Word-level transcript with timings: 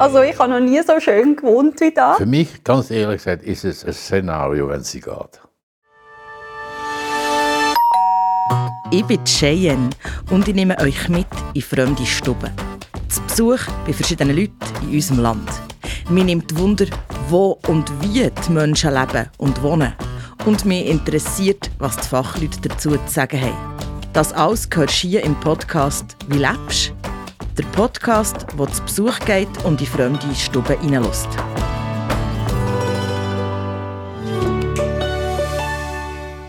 Also 0.00 0.22
ich 0.22 0.38
habe 0.38 0.50
noch 0.50 0.60
nie 0.60 0.80
so 0.82 0.98
schön 0.98 1.36
gewohnt 1.36 1.78
wie 1.82 1.92
da. 1.92 2.14
Für 2.14 2.24
mich, 2.24 2.64
ganz 2.64 2.90
ehrlich 2.90 3.18
gesagt, 3.18 3.42
ist 3.42 3.66
es 3.66 3.84
ein 3.84 3.92
Szenario, 3.92 4.66
wenn 4.70 4.82
sie 4.82 4.98
geht. 4.98 5.40
Ich 8.90 9.04
bin 9.04 9.22
Cheyenne 9.26 9.90
und 10.30 10.48
ich 10.48 10.54
nehme 10.54 10.78
euch 10.78 11.06
mit 11.10 11.26
in 11.52 11.60
fremde 11.60 12.06
Stuben. 12.06 12.50
Zu 13.10 13.20
Besuch 13.24 13.60
bei 13.86 13.92
verschiedenen 13.92 14.34
Leuten 14.34 14.54
in 14.84 14.94
unserem 14.94 15.18
Land. 15.20 15.50
Mir 16.08 16.24
nimmt 16.24 16.58
Wunder, 16.58 16.86
wo 17.28 17.58
und 17.68 17.92
wie 18.00 18.30
die 18.30 18.52
Menschen 18.52 18.94
leben 18.94 19.28
und 19.36 19.62
wohnen. 19.62 19.92
Und 20.46 20.64
mich 20.64 20.86
interessiert, 20.86 21.70
was 21.78 21.98
die 21.98 22.08
Fachleute 22.08 22.58
dazu 22.62 22.92
zu 22.92 22.98
sagen 23.06 23.38
haben. 23.38 23.76
Das 24.14 24.32
alles 24.32 24.70
gehört 24.70 24.92
hier 24.92 25.22
im 25.24 25.38
Podcast 25.40 26.16
«Wie 26.28 26.38
lebst?». 26.38 26.94
Der 27.58 27.64
Podcast, 27.72 28.46
der 28.56 28.72
zu 28.72 28.82
Besuch 28.82 29.18
geht 29.26 29.48
und 29.64 29.80
in 29.80 29.86
fremde 29.86 30.34
Stuben 30.34 30.80
hineinlässt. 30.80 31.28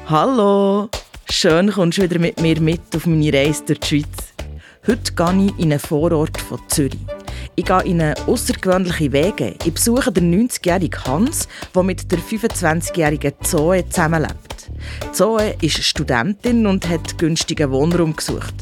Hallo! 0.06 0.90
Schön 1.30 1.72
kommst 1.72 1.98
du 1.98 2.04
wieder 2.04 2.20
mit 2.20 2.40
mir 2.40 2.62
mit 2.62 2.82
auf 2.96 3.08
meine 3.08 3.34
Reise 3.34 3.64
durch 3.66 3.80
die 3.80 3.88
Schweiz. 3.88 4.34
Heute 4.86 5.14
gehe 5.14 5.46
ich 5.48 5.60
in 5.60 5.72
einen 5.72 5.80
Vorort 5.80 6.40
von 6.40 6.60
Zürich. 6.68 7.00
Ich 7.56 7.66
gehe 7.66 7.84
in 7.84 8.02
eine 8.02 8.16
außergewöhnliche 8.28 9.12
Wege. 9.12 9.56
Ich 9.66 9.74
besuche 9.74 10.12
den 10.12 10.50
90-jährigen 10.50 11.04
Hans, 11.06 11.48
der 11.76 11.84
mit 11.84 12.12
der 12.12 12.20
25-jährigen 12.20 13.34
Zoe 13.42 13.88
zusammenlebt. 13.90 14.70
Zoe 15.12 15.56
ist 15.62 15.84
Studentin 15.84 16.68
und 16.68 16.88
hat 16.88 17.18
günstigen 17.18 17.72
Wohnraum 17.72 18.16
gesucht. 18.16 18.54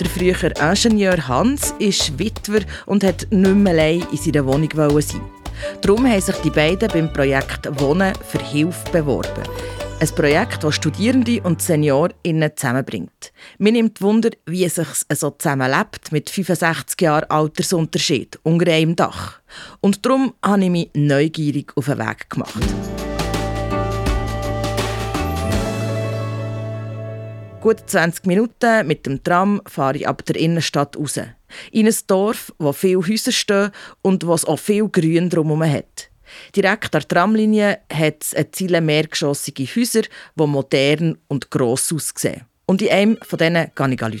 Der 0.00 0.08
frühere 0.08 0.52
Ingenieur 0.60 1.28
Hans 1.28 1.72
ist 1.78 2.18
Witwer 2.18 2.62
und 2.86 3.04
hat 3.04 3.28
nicht 3.30 3.54
mehr 3.54 3.72
allein 3.72 4.06
in 4.10 4.18
seiner 4.18 4.44
Wohnung 4.44 5.00
sein. 5.00 5.20
Darum 5.82 6.06
haben 6.10 6.20
sich 6.20 6.34
die 6.36 6.50
beiden 6.50 6.88
beim 6.88 7.12
Projekt 7.12 7.68
Wohnen 7.80 8.12
für 8.28 8.42
Hilfe 8.42 8.90
beworben. 8.90 9.44
Ein 10.00 10.08
Projekt, 10.08 10.64
das 10.64 10.74
Studierende 10.74 11.40
und 11.42 11.62
SeniorInnen 11.62 12.50
zusammenbringt. 12.56 13.32
Mir 13.58 13.70
nimmt 13.70 14.02
Wunder, 14.02 14.30
wie 14.46 14.64
es 14.64 14.74
sich 14.74 14.88
so 15.12 15.30
zusammenlebt 15.30 16.10
mit 16.10 16.28
65 16.28 17.00
Jahren 17.00 17.30
Altersunterschied 17.30 18.40
unter 18.42 18.72
einem 18.72 18.96
Dach. 18.96 19.40
Und 19.80 20.04
darum 20.04 20.34
habe 20.44 20.64
ich 20.64 20.70
mich 20.70 20.90
neugierig 20.94 21.72
auf 21.76 21.86
den 21.86 21.98
Weg 21.98 22.28
gemacht. 22.28 23.13
Gut 27.64 27.80
20 27.86 28.26
Minuten 28.26 28.86
mit 28.86 29.06
dem 29.06 29.24
Tram 29.24 29.62
fahre 29.66 29.96
ich 29.96 30.06
ab 30.06 30.22
der 30.26 30.36
Innenstadt 30.36 30.98
raus. 30.98 31.18
In 31.72 31.86
ein 31.86 31.96
Dorf, 32.06 32.52
wo 32.58 32.74
viele 32.74 33.00
Häuser 33.08 33.32
stehen 33.32 33.70
und 34.02 34.26
wo 34.26 34.34
es 34.34 34.44
auch 34.44 34.58
viel 34.58 34.86
Grün 34.86 35.30
drumherum 35.30 35.64
hat. 35.64 36.10
Direkt 36.54 36.94
an 36.94 37.00
der 37.00 37.08
Tramlinie 37.08 37.78
hat 37.90 38.22
es 38.22 38.34
eine 38.34 38.50
Ziele 38.50 38.82
mehrgeschossige 38.82 39.64
Häuser, 39.64 40.02
die 40.02 40.46
modern 40.46 41.16
und 41.28 41.50
gross 41.50 41.90
aussehen. 41.90 42.42
Und 42.66 42.82
in 42.82 42.90
einem 42.90 43.18
von 43.22 43.38
denen 43.38 43.74
kann 43.74 43.92
ich 43.92 44.02
rufen. 44.02 44.20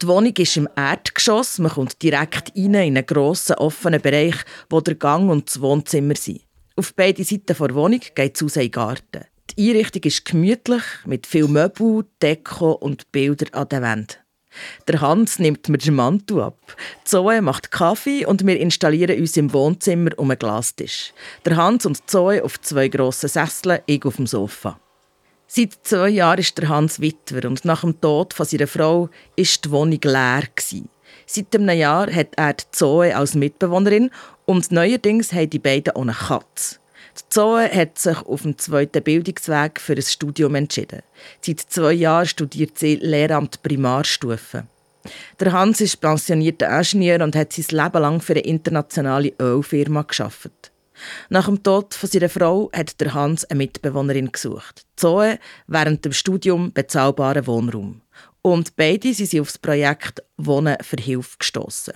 Die 0.00 0.08
Wohnung 0.08 0.32
ist 0.38 0.56
im 0.56 0.70
Erdgeschoss. 0.74 1.58
Man 1.58 1.70
kommt 1.70 2.02
direkt 2.02 2.56
rein 2.56 2.64
in 2.64 2.76
einen 2.76 3.04
grossen, 3.04 3.56
offenen 3.56 4.00
Bereich, 4.00 4.36
wo 4.70 4.80
der 4.80 4.94
Gang 4.94 5.28
und 5.28 5.48
das 5.48 5.60
Wohnzimmer 5.60 6.16
sind. 6.16 6.45
Auf 6.78 6.92
beiden 6.94 7.24
Seiten 7.24 7.46
der 7.46 7.74
Wohnung 7.74 8.00
geht 8.14 8.36
es 8.36 8.42
raus 8.42 8.56
in 8.56 8.70
Garten. 8.70 9.24
Die 9.50 9.70
Einrichtung 9.70 10.02
ist 10.02 10.26
gemütlich, 10.26 10.82
mit 11.06 11.26
viel 11.26 11.48
Möbel, 11.48 12.04
Deko 12.20 12.72
und 12.72 13.10
Bildern 13.12 13.48
an 13.54 13.68
den 13.70 13.82
Wänden. 13.82 14.16
Der 14.86 15.00
Hans 15.00 15.38
nimmt 15.38 15.70
mir 15.70 15.78
den 15.78 15.94
Mantel 15.94 16.42
ab. 16.42 16.58
Zoe 17.04 17.40
macht 17.40 17.70
Kaffee 17.70 18.26
und 18.26 18.46
wir 18.46 18.60
installieren 18.60 19.18
uns 19.18 19.38
im 19.38 19.54
Wohnzimmer 19.54 20.10
um 20.18 20.30
einen 20.30 20.38
Glastisch. 20.38 21.14
Der 21.46 21.56
Hans 21.56 21.86
und 21.86 22.10
Zoe 22.10 22.44
auf 22.44 22.60
zwei 22.60 22.88
grossen 22.88 23.30
Sesseln, 23.30 23.80
ich 23.86 24.04
auf 24.04 24.16
dem 24.16 24.26
Sofa. 24.26 24.78
Seit 25.46 25.78
zwei 25.82 26.10
Jahren 26.10 26.40
ist 26.40 26.58
der 26.58 26.68
Hans 26.68 27.00
Witwer 27.00 27.48
und 27.48 27.64
nach 27.64 27.80
dem 27.80 27.98
Tod 28.02 28.34
von 28.34 28.44
seiner 28.44 28.66
Frau 28.66 29.08
ist 29.34 29.64
die 29.64 29.70
Wohnung 29.70 30.00
leer. 30.02 30.42
Seit 31.24 31.54
einem 31.54 31.78
Jahr 31.78 32.12
hat 32.12 32.34
er 32.36 32.52
die 32.52 32.64
Zoe 32.70 33.16
als 33.16 33.34
Mitbewohnerin 33.34 34.10
und 34.46 34.72
neuerdings 34.72 35.32
haben 35.32 35.50
die 35.50 35.58
beiden 35.58 35.94
auch 35.94 36.02
eine 36.02 36.12
Katze. 36.12 36.76
Die 37.18 37.28
Zoe 37.30 37.68
hat 37.68 37.98
sich 37.98 38.18
auf 38.18 38.42
dem 38.42 38.58
zweiten 38.58 39.02
Bildungsweg 39.02 39.80
für 39.80 39.94
ein 39.94 40.02
Studium 40.02 40.54
entschieden. 40.54 41.02
Seit 41.40 41.60
zwei 41.60 41.92
Jahren 41.92 42.26
studiert 42.26 42.78
sie 42.78 42.96
Lehramt 42.96 43.62
Primarstufe. 43.62 44.66
Der 45.40 45.52
Hans 45.52 45.80
ist 45.80 46.00
pensionierter 46.00 46.68
Ingenieur 46.68 47.22
und 47.22 47.36
hat 47.36 47.52
sein 47.52 47.66
Leben 47.70 48.02
lang 48.02 48.20
für 48.20 48.32
eine 48.32 48.40
internationale 48.40 49.32
Ölfirma 49.40 50.02
geschafft. 50.02 50.72
Nach 51.28 51.46
dem 51.46 51.62
Tod 51.62 51.94
von 51.94 52.08
seiner 52.08 52.28
Frau 52.28 52.70
hat 52.72 53.00
der 53.00 53.14
Hans 53.14 53.44
eine 53.44 53.58
Mitbewohnerin 53.58 54.32
gesucht. 54.32 54.86
Zoe 54.96 55.38
während 55.66 56.04
dem 56.04 56.12
Studium 56.12 56.72
bezahlbaren 56.72 57.46
Wohnraum. 57.46 58.00
Und 58.42 58.76
beide 58.76 59.12
sind 59.12 59.40
auf 59.40 59.48
das 59.48 59.58
Projekt 59.58 60.22
Wohnen 60.36 60.76
für 60.80 60.96
Hilfe 60.96 61.36
gestoßen. 61.38 61.94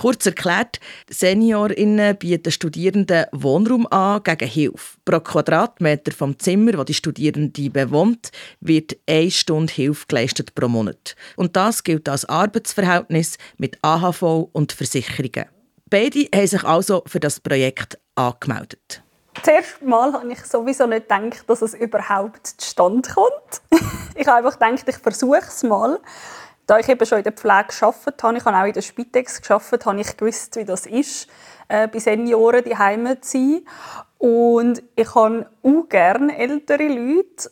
Kurz 0.00 0.26
erklärt, 0.26 0.80
SeniorInnen 1.10 2.16
bieten 2.16 2.52
Studierenden 2.52 3.26
Wohnraum 3.32 3.86
an 3.88 4.22
gegen 4.22 4.48
Hilfe. 4.48 4.98
Pro 5.04 5.20
Quadratmeter 5.20 6.12
vom 6.12 6.38
Zimmer, 6.38 6.72
das 6.72 6.86
die 6.86 6.94
Studierende 6.94 7.70
bewohnt, 7.70 8.30
wird 8.60 8.96
eine 9.08 9.30
Stunde 9.30 9.72
Hilfe 9.72 10.06
geleistet 10.08 10.54
pro 10.54 10.68
Monat. 10.68 11.16
Und 11.36 11.56
das 11.56 11.84
gilt 11.84 12.08
als 12.08 12.24
Arbeitsverhältnis 12.24 13.38
mit 13.58 13.78
AHV 13.82 14.48
und 14.52 14.72
Versicherungen. 14.72 15.46
Beide 15.90 16.26
haben 16.34 16.46
sich 16.46 16.64
also 16.64 17.02
für 17.06 17.20
das 17.20 17.40
Projekt 17.40 17.98
angemeldet. 18.14 19.02
Zuerst 19.42 19.82
mal 19.82 20.12
habe 20.12 20.32
ich 20.32 20.40
sowieso 20.44 20.86
nicht 20.86 21.08
gedacht, 21.08 21.44
dass 21.48 21.62
es 21.62 21.74
überhaupt 21.74 22.46
zustande 22.46 23.08
kommt. 23.10 23.62
ich 24.14 24.26
habe 24.26 24.38
einfach 24.46 24.58
gedacht, 24.58 24.88
ich 24.88 24.96
versuche 24.98 25.38
es 25.38 25.62
mal. 25.62 25.98
Da 26.66 26.78
ich 26.78 26.88
eben 26.88 27.04
schon 27.04 27.18
in 27.18 27.24
der 27.24 27.32
Pflege 27.32 27.66
gearbeitet 27.68 28.22
habe, 28.22 28.36
ich 28.36 28.44
habe 28.44 28.56
auch 28.56 28.66
in 28.66 28.72
der 28.72 28.82
Spitex 28.82 29.42
gearbeitet, 29.42 29.84
habe 29.84 30.00
ich 30.00 30.16
gewusst, 30.16 30.56
wie 30.56 30.64
das 30.64 30.86
ist, 30.86 31.28
äh, 31.68 31.88
bei 31.88 31.98
Senioren 31.98 32.64
die 32.64 32.76
Heime 32.76 33.20
zu 33.20 33.38
sein. 33.38 33.62
Und 34.18 34.82
ich 34.94 35.14
habe 35.14 35.46
auch 35.62 35.88
gerne 35.88 36.38
ältere 36.38 36.86
Leute. 36.88 37.50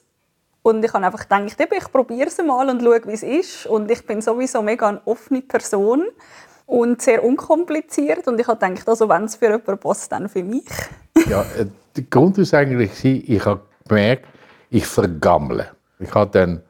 Und 0.63 0.85
ich 0.85 0.93
habe 0.93 1.07
einfach 1.07 1.29
gedacht, 1.29 1.57
ich 1.59 1.93
probiere 1.93 2.29
es 2.29 2.39
mal 2.39 2.69
und 2.69 2.83
schaue, 2.83 3.01
wie 3.07 3.13
es 3.13 3.23
ist. 3.23 3.67
Und 3.67 3.91
ich 3.91 4.07
bin 4.07 4.21
sowieso 4.21 4.63
mega 4.63 4.89
eine 4.89 5.01
offene 5.07 5.41
Person 5.41 6.05
und 6.67 7.03
sehr 7.03 7.25
unkompliziert. 7.25 8.29
Und 8.29 8.39
ich 8.39 8.47
habe 8.47 8.65
gedacht, 8.65 8.89
also 8.89 9.09
wenn 9.09 9.25
es 9.25 9.37
für 9.37 9.47
jemanden 9.47 9.79
passt, 9.79 10.13
dann 10.13 10.29
für 10.29 10.45
mich. 10.45 10.69
ja, 11.29 11.43
äh, 11.59 11.67
der 11.97 12.05
Grund 12.05 12.39
ist 12.39 12.55
eigentlich, 12.55 13.05
ich 13.05 13.45
habe 13.45 13.63
gemerkt, 13.89 14.27
ich 14.71 14.87
vergammle. 14.87 15.71
Ich 15.99 16.15
habe 16.15 16.31
dann 16.31 16.63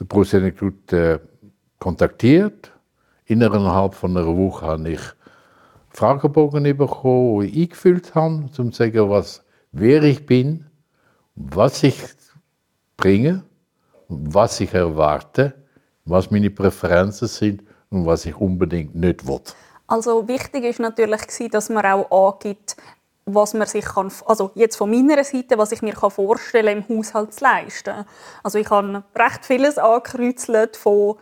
den 0.00 0.08
Prosenekut 0.08 0.92
äh, 0.92 1.18
kontaktiert. 1.78 2.72
Innerhalb 3.26 3.94
von 3.94 4.16
einer 4.16 4.26
Woche 4.26 4.66
habe 4.66 4.90
ich 4.90 5.00
Fragebogen 5.90 6.76
bekommen, 6.76 7.40
die 7.40 7.46
ich 7.48 7.62
eingefüllt 7.62 8.14
habe, 8.14 8.34
um 8.34 8.52
zu 8.52 8.70
sagen, 8.70 9.10
was, 9.10 9.44
wer 9.72 10.02
ich 10.02 10.24
bin, 10.24 10.66
was 11.34 11.82
ich 11.82 12.00
bringe, 12.96 13.42
was 14.08 14.60
ich 14.60 14.72
erwarte, 14.74 15.54
was 16.04 16.30
meine 16.30 16.50
Präferenzen 16.50 17.28
sind 17.28 17.62
und 17.90 18.06
was 18.06 18.26
ich 18.26 18.36
unbedingt 18.36 18.94
nicht 18.94 19.26
will. 19.26 19.40
Also 19.86 20.28
wichtig 20.28 20.64
ist 20.64 20.80
natürlich, 20.80 21.22
dass 21.50 21.70
man 21.70 21.84
auch 21.84 22.34
angibt, 22.34 22.76
was 23.34 23.54
man 23.54 23.66
sich 23.66 23.84
kann, 23.84 24.10
also 24.26 24.50
jetzt 24.54 24.76
von 24.76 24.90
meiner 24.90 25.22
Seite, 25.24 25.58
was 25.58 25.72
ich 25.72 25.82
mir 25.82 25.94
vorstellen 25.94 26.84
kann, 26.86 26.96
im 26.96 26.98
Haushalt 26.98 27.34
zu 27.34 27.44
leisten. 27.44 28.04
Also 28.42 28.58
ich 28.58 28.70
habe 28.70 29.02
recht 29.14 29.44
vieles 29.44 29.78
angekreuzelt 29.78 30.76
von 30.76 31.16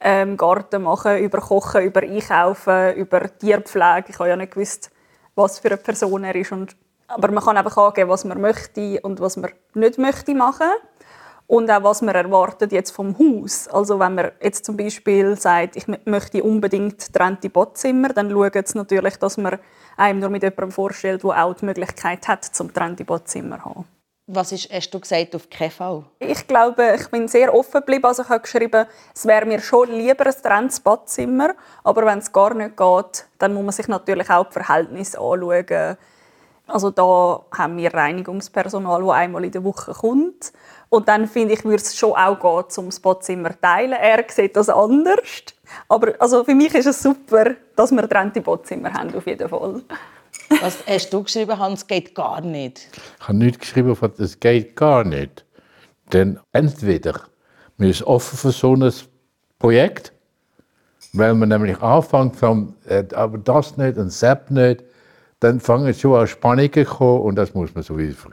ähm, 0.00 0.36
Garten 0.36 0.82
machen, 0.82 1.18
über 1.18 1.40
Kochen, 1.40 1.82
über 1.82 2.02
Einkaufen, 2.02 2.94
über 2.94 3.38
Tierpflege. 3.38 4.06
Ich 4.08 4.18
habe 4.18 4.28
ja 4.28 4.36
nicht 4.36 4.52
gewusst, 4.52 4.90
was 5.34 5.58
für 5.58 5.68
eine 5.68 5.76
Person 5.76 6.24
er 6.24 6.34
ist. 6.34 6.52
Und, 6.52 6.76
aber 7.08 7.30
man 7.30 7.42
kann 7.42 7.56
einfach 7.56 7.76
angeben, 7.76 8.10
was 8.10 8.24
man 8.24 8.40
möchte 8.40 9.00
und 9.02 9.20
was 9.20 9.36
man 9.36 9.50
nicht 9.74 9.98
möchte 9.98 10.34
machen. 10.34 10.70
Und 11.48 11.70
auch, 11.70 11.82
was 11.82 12.02
man 12.02 12.14
erwartet 12.14 12.72
jetzt 12.72 12.90
vom 12.90 13.18
Haus. 13.18 13.68
Also 13.68 13.98
wenn 13.98 14.14
man 14.14 14.32
jetzt 14.40 14.66
zum 14.66 14.76
Beispiel 14.76 15.34
sagt, 15.34 15.76
ich 15.76 15.86
möchte 16.04 16.42
unbedingt 16.42 17.10
trennte 17.12 17.48
Badzimmer, 17.48 18.10
dann 18.10 18.30
schaut 18.30 18.54
es 18.54 18.74
natürlich, 18.74 19.16
dass 19.16 19.38
man 19.38 19.58
einem 19.96 20.20
nur 20.20 20.28
mit 20.28 20.42
jemandem 20.42 20.70
vorstellt, 20.70 21.24
der 21.24 21.42
auch 21.42 21.54
die 21.54 21.64
Möglichkeit 21.64 22.28
hat, 22.28 22.44
zum 22.44 22.72
trennte 22.72 23.06
Badzimmer 23.06 23.56
zu 23.56 23.64
haben. 23.64 23.84
Was 24.30 24.52
ist, 24.52 24.70
hast 24.70 24.90
du 24.90 25.00
gesagt, 25.00 25.34
auf 25.34 25.48
keinen 25.48 25.70
Fall? 25.70 26.04
Ich 26.18 26.46
glaube, 26.46 26.94
ich 27.00 27.08
bin 27.08 27.28
sehr 27.28 27.54
offen 27.54 27.80
geblieben. 27.80 28.04
Also 28.04 28.24
ich 28.24 28.28
habe 28.28 28.42
geschrieben, 28.42 28.84
es 29.14 29.24
wäre 29.24 29.46
mir 29.46 29.58
schon 29.58 29.90
lieber 29.90 30.26
ein 30.26 30.34
trenntes 30.42 30.80
Badzimmer. 30.80 31.54
Aber 31.82 32.04
wenn 32.04 32.18
es 32.18 32.30
gar 32.30 32.52
nicht 32.52 32.76
geht, 32.76 33.26
dann 33.38 33.54
muss 33.54 33.64
man 33.64 33.72
sich 33.72 33.88
natürlich 33.88 34.28
auch 34.28 34.44
die 34.48 34.52
Verhältnisse 34.52 35.18
anschauen. 35.18 35.96
Also 36.68 36.90
da 36.90 37.44
haben 37.56 37.78
wir 37.78 37.92
Reinigungspersonal, 37.92 39.02
das 39.02 39.10
einmal 39.10 39.44
in 39.44 39.50
der 39.50 39.64
Woche 39.64 39.92
kommt. 39.92 40.52
Und 40.90 41.08
dann 41.08 41.26
finde 41.26 41.54
ich, 41.54 41.64
würde 41.64 41.76
es 41.76 41.96
schon 41.96 42.12
auch 42.12 42.38
gehen, 42.38 42.78
um 42.78 42.86
das 42.86 43.00
Badzimmer 43.00 43.50
zu 43.52 43.60
teilen. 43.60 43.92
Er 43.92 44.24
sieht 44.28 44.54
das 44.54 44.68
anders. 44.68 45.18
Aber 45.88 46.14
also 46.18 46.44
für 46.44 46.54
mich 46.54 46.74
ist 46.74 46.86
es 46.86 47.02
super, 47.02 47.54
dass 47.74 47.90
wir 47.90 48.02
getrennte 48.02 48.42
Badzimmer 48.42 48.92
haben, 48.92 49.14
auf 49.14 49.26
jeden 49.26 49.48
Fall. 49.48 49.82
Was 50.60 50.78
hast 50.86 51.10
du 51.10 51.22
geschrieben, 51.22 51.58
Hans? 51.58 51.86
Geht 51.86 52.14
gar 52.14 52.40
nicht. 52.40 52.88
Ich 53.20 53.28
habe 53.28 53.38
nicht 53.38 53.60
geschrieben, 53.60 53.96
es 54.18 54.38
geht 54.38 54.76
gar 54.76 55.04
nicht. 55.04 55.44
Denn 56.12 56.38
entweder 56.52 57.20
man 57.76 57.88
ist 57.88 58.02
offen 58.02 58.36
für 58.36 58.50
so 58.50 58.74
ein 58.74 58.92
Projekt, 59.58 60.12
weil 61.12 61.34
man 61.34 61.48
nämlich 61.48 61.80
anfängt 61.80 62.36
von, 62.36 62.74
äh, 62.86 63.04
aber 63.14 63.38
das 63.38 63.76
nicht 63.76 63.96
und 63.96 64.06
das 64.06 64.50
nicht, 64.50 64.84
dann 65.40 65.60
fangen 65.60 65.94
schon 65.94 66.18
an 66.18 66.26
Spannungen 66.26 66.84
kommen 66.84 67.20
und 67.22 67.36
das 67.36 67.54
muss 67.54 67.74
man 67.74 67.82
sowieso. 67.82 68.30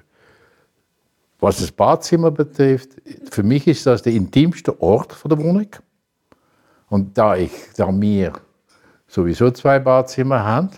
Was 1.40 1.60
das 1.60 1.72
Badzimmer 1.72 2.32
betrifft, 2.32 3.02
für 3.30 3.44
mich 3.44 3.68
ist 3.68 3.86
das 3.86 4.02
der 4.02 4.14
intimste 4.14 4.80
Ort 4.82 5.16
der 5.24 5.38
Wohnung. 5.38 5.68
Und 6.88 7.18
da 7.18 7.36
ich, 7.36 7.52
da 7.76 7.90
wir 7.92 8.34
sowieso 9.08 9.52
zwei 9.52 9.80
Badzimmer 9.80 10.44
haben 10.44 10.70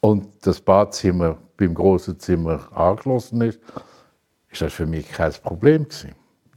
und 0.00 0.28
das 0.46 0.60
Badzimmer 0.60 1.36
beim 1.56 1.74
großen 1.74 2.18
Zimmer 2.18 2.68
angeschlossen 2.74 3.42
ist, 3.42 3.60
ist 4.50 4.62
das 4.62 4.72
für 4.72 4.86
mich 4.86 5.10
kein 5.10 5.32
Problem 5.32 5.84
gewesen. 5.84 6.14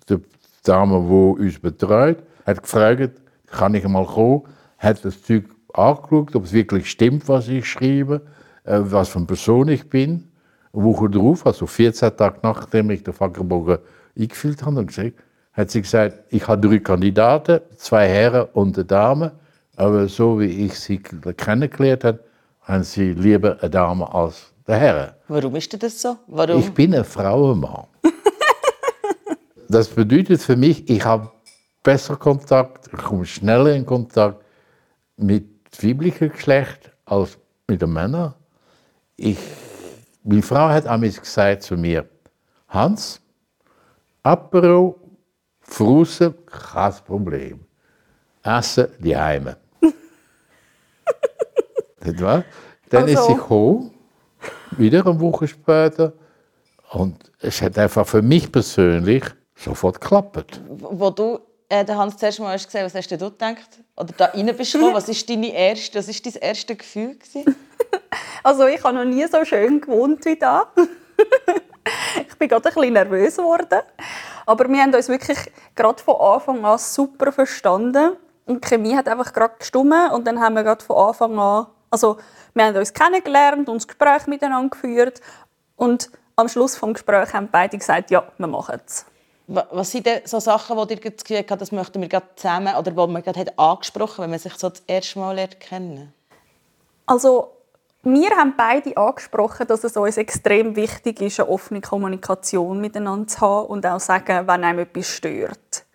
Die 0.10 0.18
Dame, 0.64 1.00
die 1.00 1.44
uns 1.44 1.60
betreut, 1.60 2.24
hat 2.46 2.62
gefragt, 2.62 3.22
kann 3.48 3.76
ich 3.76 3.88
mal 3.88 4.06
kommen, 4.06 4.44
hat 4.78 5.04
das 5.04 5.22
Zeug 5.22 5.46
angeschaut, 5.74 6.36
ob 6.36 6.46
es 6.46 6.54
wirklich 6.54 6.90
stimmt, 6.90 7.28
was 7.28 7.48
ich 7.48 7.66
schreibe, 7.66 8.22
was 8.64 9.10
für 9.10 9.20
eine 9.20 9.28
Person 9.28 9.68
ich 9.70 9.90
bin. 9.90 10.30
Eine 10.74 10.84
Woche 10.84 11.10
darauf, 11.10 11.46
also 11.46 11.68
14 11.68 12.16
Tage 12.18 12.40
nachdem 12.42 12.90
ich 12.90 13.04
den 13.04 13.14
Fackelbogen 13.14 13.78
eingefüllt 14.18 14.64
habe, 14.64 14.86
hat 15.54 15.70
sie 15.70 15.82
gesagt, 15.82 16.20
ich 16.30 16.48
habe 16.48 16.68
drei 16.68 16.80
Kandidaten, 16.80 17.62
zwei 17.78 18.08
Herren 18.08 18.48
und 18.54 18.76
eine 18.76 18.86
Dame, 18.86 19.32
aber 19.76 20.08
so 20.08 20.40
wie 20.40 20.66
ich 20.66 20.80
sie 20.80 20.98
kennengelernt 21.00 22.04
habe, 22.04 22.20
haben 22.62 22.84
sie 22.84 23.14
lieber 23.14 23.58
eine 23.60 23.70
Dame 23.70 24.12
als 24.14 24.52
der 24.68 24.78
Herr. 24.78 25.18
Warum 25.28 25.56
ist 25.56 25.82
das 25.82 26.02
so? 26.02 26.18
Warum? 26.28 26.60
Ich 26.60 26.72
bin 26.74 26.96
ein 26.96 27.04
Frauenmann. 27.04 27.86
das 29.70 29.90
bedeutet 29.90 30.42
für 30.42 30.56
mich, 30.56 30.90
ich 30.90 31.04
habe 31.04 31.30
besser 31.84 32.16
Kontakt, 32.16 32.88
ich 32.88 33.00
komme 33.00 33.26
schneller 33.26 33.76
in 33.76 33.86
Kontakt 33.86 34.44
mit 35.18 35.46
weiblichem 35.82 36.32
Geschlecht 36.32 36.92
als 37.06 37.38
mit 37.68 37.82
den 37.82 37.92
Männern. 37.92 38.34
Ich, 39.16 39.38
meine 40.24 40.42
Frau 40.42 40.70
hat 40.70 40.88
einmal 40.88 41.12
gesagt 41.12 41.64
zu 41.64 41.76
mir, 41.78 42.08
Hans, 42.68 43.22
Apero, 44.24 45.00
Frussen, 45.60 46.34
kein 46.46 46.94
Problem. 47.06 47.66
Essen, 48.42 48.88
die 49.00 49.16
Heime. 49.16 49.58
Nicht 52.04 52.22
wahr? 52.22 52.44
Dann 52.90 53.04
also. 53.04 53.20
ist 53.20 53.28
sie 53.28 53.34
gekommen, 53.36 53.92
wieder 54.72 55.06
eine 55.06 55.20
Woche 55.20 55.48
später. 55.48 56.14
Und 56.92 57.32
es 57.40 57.62
hat 57.62 57.78
einfach 57.78 58.06
für 58.06 58.22
mich 58.22 58.52
persönlich 58.52 59.24
sofort 59.56 60.00
geklappt. 60.00 60.62
Wo 60.70 61.10
du 61.10 61.40
äh, 61.74 61.84
den 61.84 61.98
Hans 61.98 62.18
zuerst 62.18 62.40
mal 62.40 62.54
hast 62.54 62.66
gesehen, 62.68 62.86
was 62.86 62.94
hast 62.94 63.10
du 63.10 63.18
gedacht? 63.18 63.80
Oder 63.98 64.14
da 64.16 64.26
rein 64.26 64.56
bist 64.56 64.74
gekommen, 64.74 64.94
was 64.94 65.10
ist 65.10 65.28
deine 65.28 65.52
erste, 65.52 65.98
was 65.98 66.08
ist 66.08 66.24
dein 66.26 66.36
erstes 66.36 66.78
Gefühl 66.78 67.18
Also 68.44 68.68
ich 68.68 68.84
habe 68.84 68.96
noch 68.96 69.06
nie 69.06 69.26
so 69.28 69.44
schön 69.44 69.82
gewohnt 69.82 70.24
wie 70.26 70.36
da. 70.36 70.68
ich 72.28 72.38
bin 72.38 72.48
gerade 72.48 72.70
ein 72.70 72.74
bisschen 72.74 72.94
nervös 72.94 73.38
geworden. 73.38 73.82
Aber 74.46 74.70
wir 74.70 74.82
haben 74.82 74.94
uns 74.94 75.10
wirklich 75.10 75.40
gerade 75.76 76.02
von 76.04 76.16
Anfang 76.18 76.64
an 76.64 76.78
super 76.78 77.32
verstanden. 77.32 78.18
Und 78.46 78.64
die 78.64 78.68
Chemie 78.68 78.96
hat 78.96 79.08
einfach 79.08 79.34
gerade 79.34 79.56
gestimmt. 79.58 80.12
Und 80.14 80.28
dann 80.28 80.40
haben 80.40 80.56
wir 80.56 80.64
gerade 80.64 80.84
von 80.84 80.96
Anfang 80.96 81.40
an, 81.40 81.68
also 81.90 82.18
wir 82.54 82.66
haben 82.66 82.76
uns 82.76 82.94
kennengelernt 82.94 83.68
und 83.68 83.78
das 83.78 83.88
Gespräch 83.88 84.28
miteinander 84.28 84.70
geführt. 84.70 85.22
Und 85.76 86.12
am 86.36 86.48
Schluss 86.50 86.74
des 86.74 86.94
Gesprächs 86.94 87.34
haben 87.34 87.50
beide 87.52 87.78
gesagt, 87.78 88.12
ja, 88.12 88.24
wir 88.38 88.48
machen 88.48 88.80
es. 88.86 89.06
Was 89.48 89.92
sind 89.92 90.06
denn 90.06 90.22
so 90.26 90.40
Sachen, 90.40 90.78
die 90.88 90.96
dir 90.96 91.12
das 91.12 91.24
Gefühl 91.24 91.44
das 91.44 91.72
möchten 91.72 92.02
wir 92.02 92.08
gerade 92.08 92.28
zusammen 92.36 92.76
oder 92.76 92.96
wo 92.96 93.08
man 93.08 93.22
gerade 93.22 93.42
hat 93.42 93.60
angesprochen, 93.60 94.24
wenn 94.24 94.30
man 94.30 94.40
sich 94.40 94.54
so 94.56 94.70
das 94.70 94.82
erste 94.88 95.20
Mal 95.20 95.36
lernt? 95.36 95.58
Also 97.06 97.52
wir 98.04 98.30
haben 98.32 98.56
beide 98.58 98.96
angesprochen, 98.96 99.68
dass 99.68 99.84
es 99.84 99.96
uns 99.98 100.18
extrem 100.18 100.76
wichtig 100.76 101.22
ist, 101.22 101.40
eine 101.40 101.50
offene 101.50 101.82
Kommunikation 101.82 102.80
miteinander 102.82 103.28
zu 103.28 103.42
haben 103.42 103.68
und 103.68 103.86
auch 103.86 104.00
sagen, 104.00 104.48
wenn 104.48 104.64
einem 104.64 104.80
etwas 104.80 105.08
stört. 105.08 105.86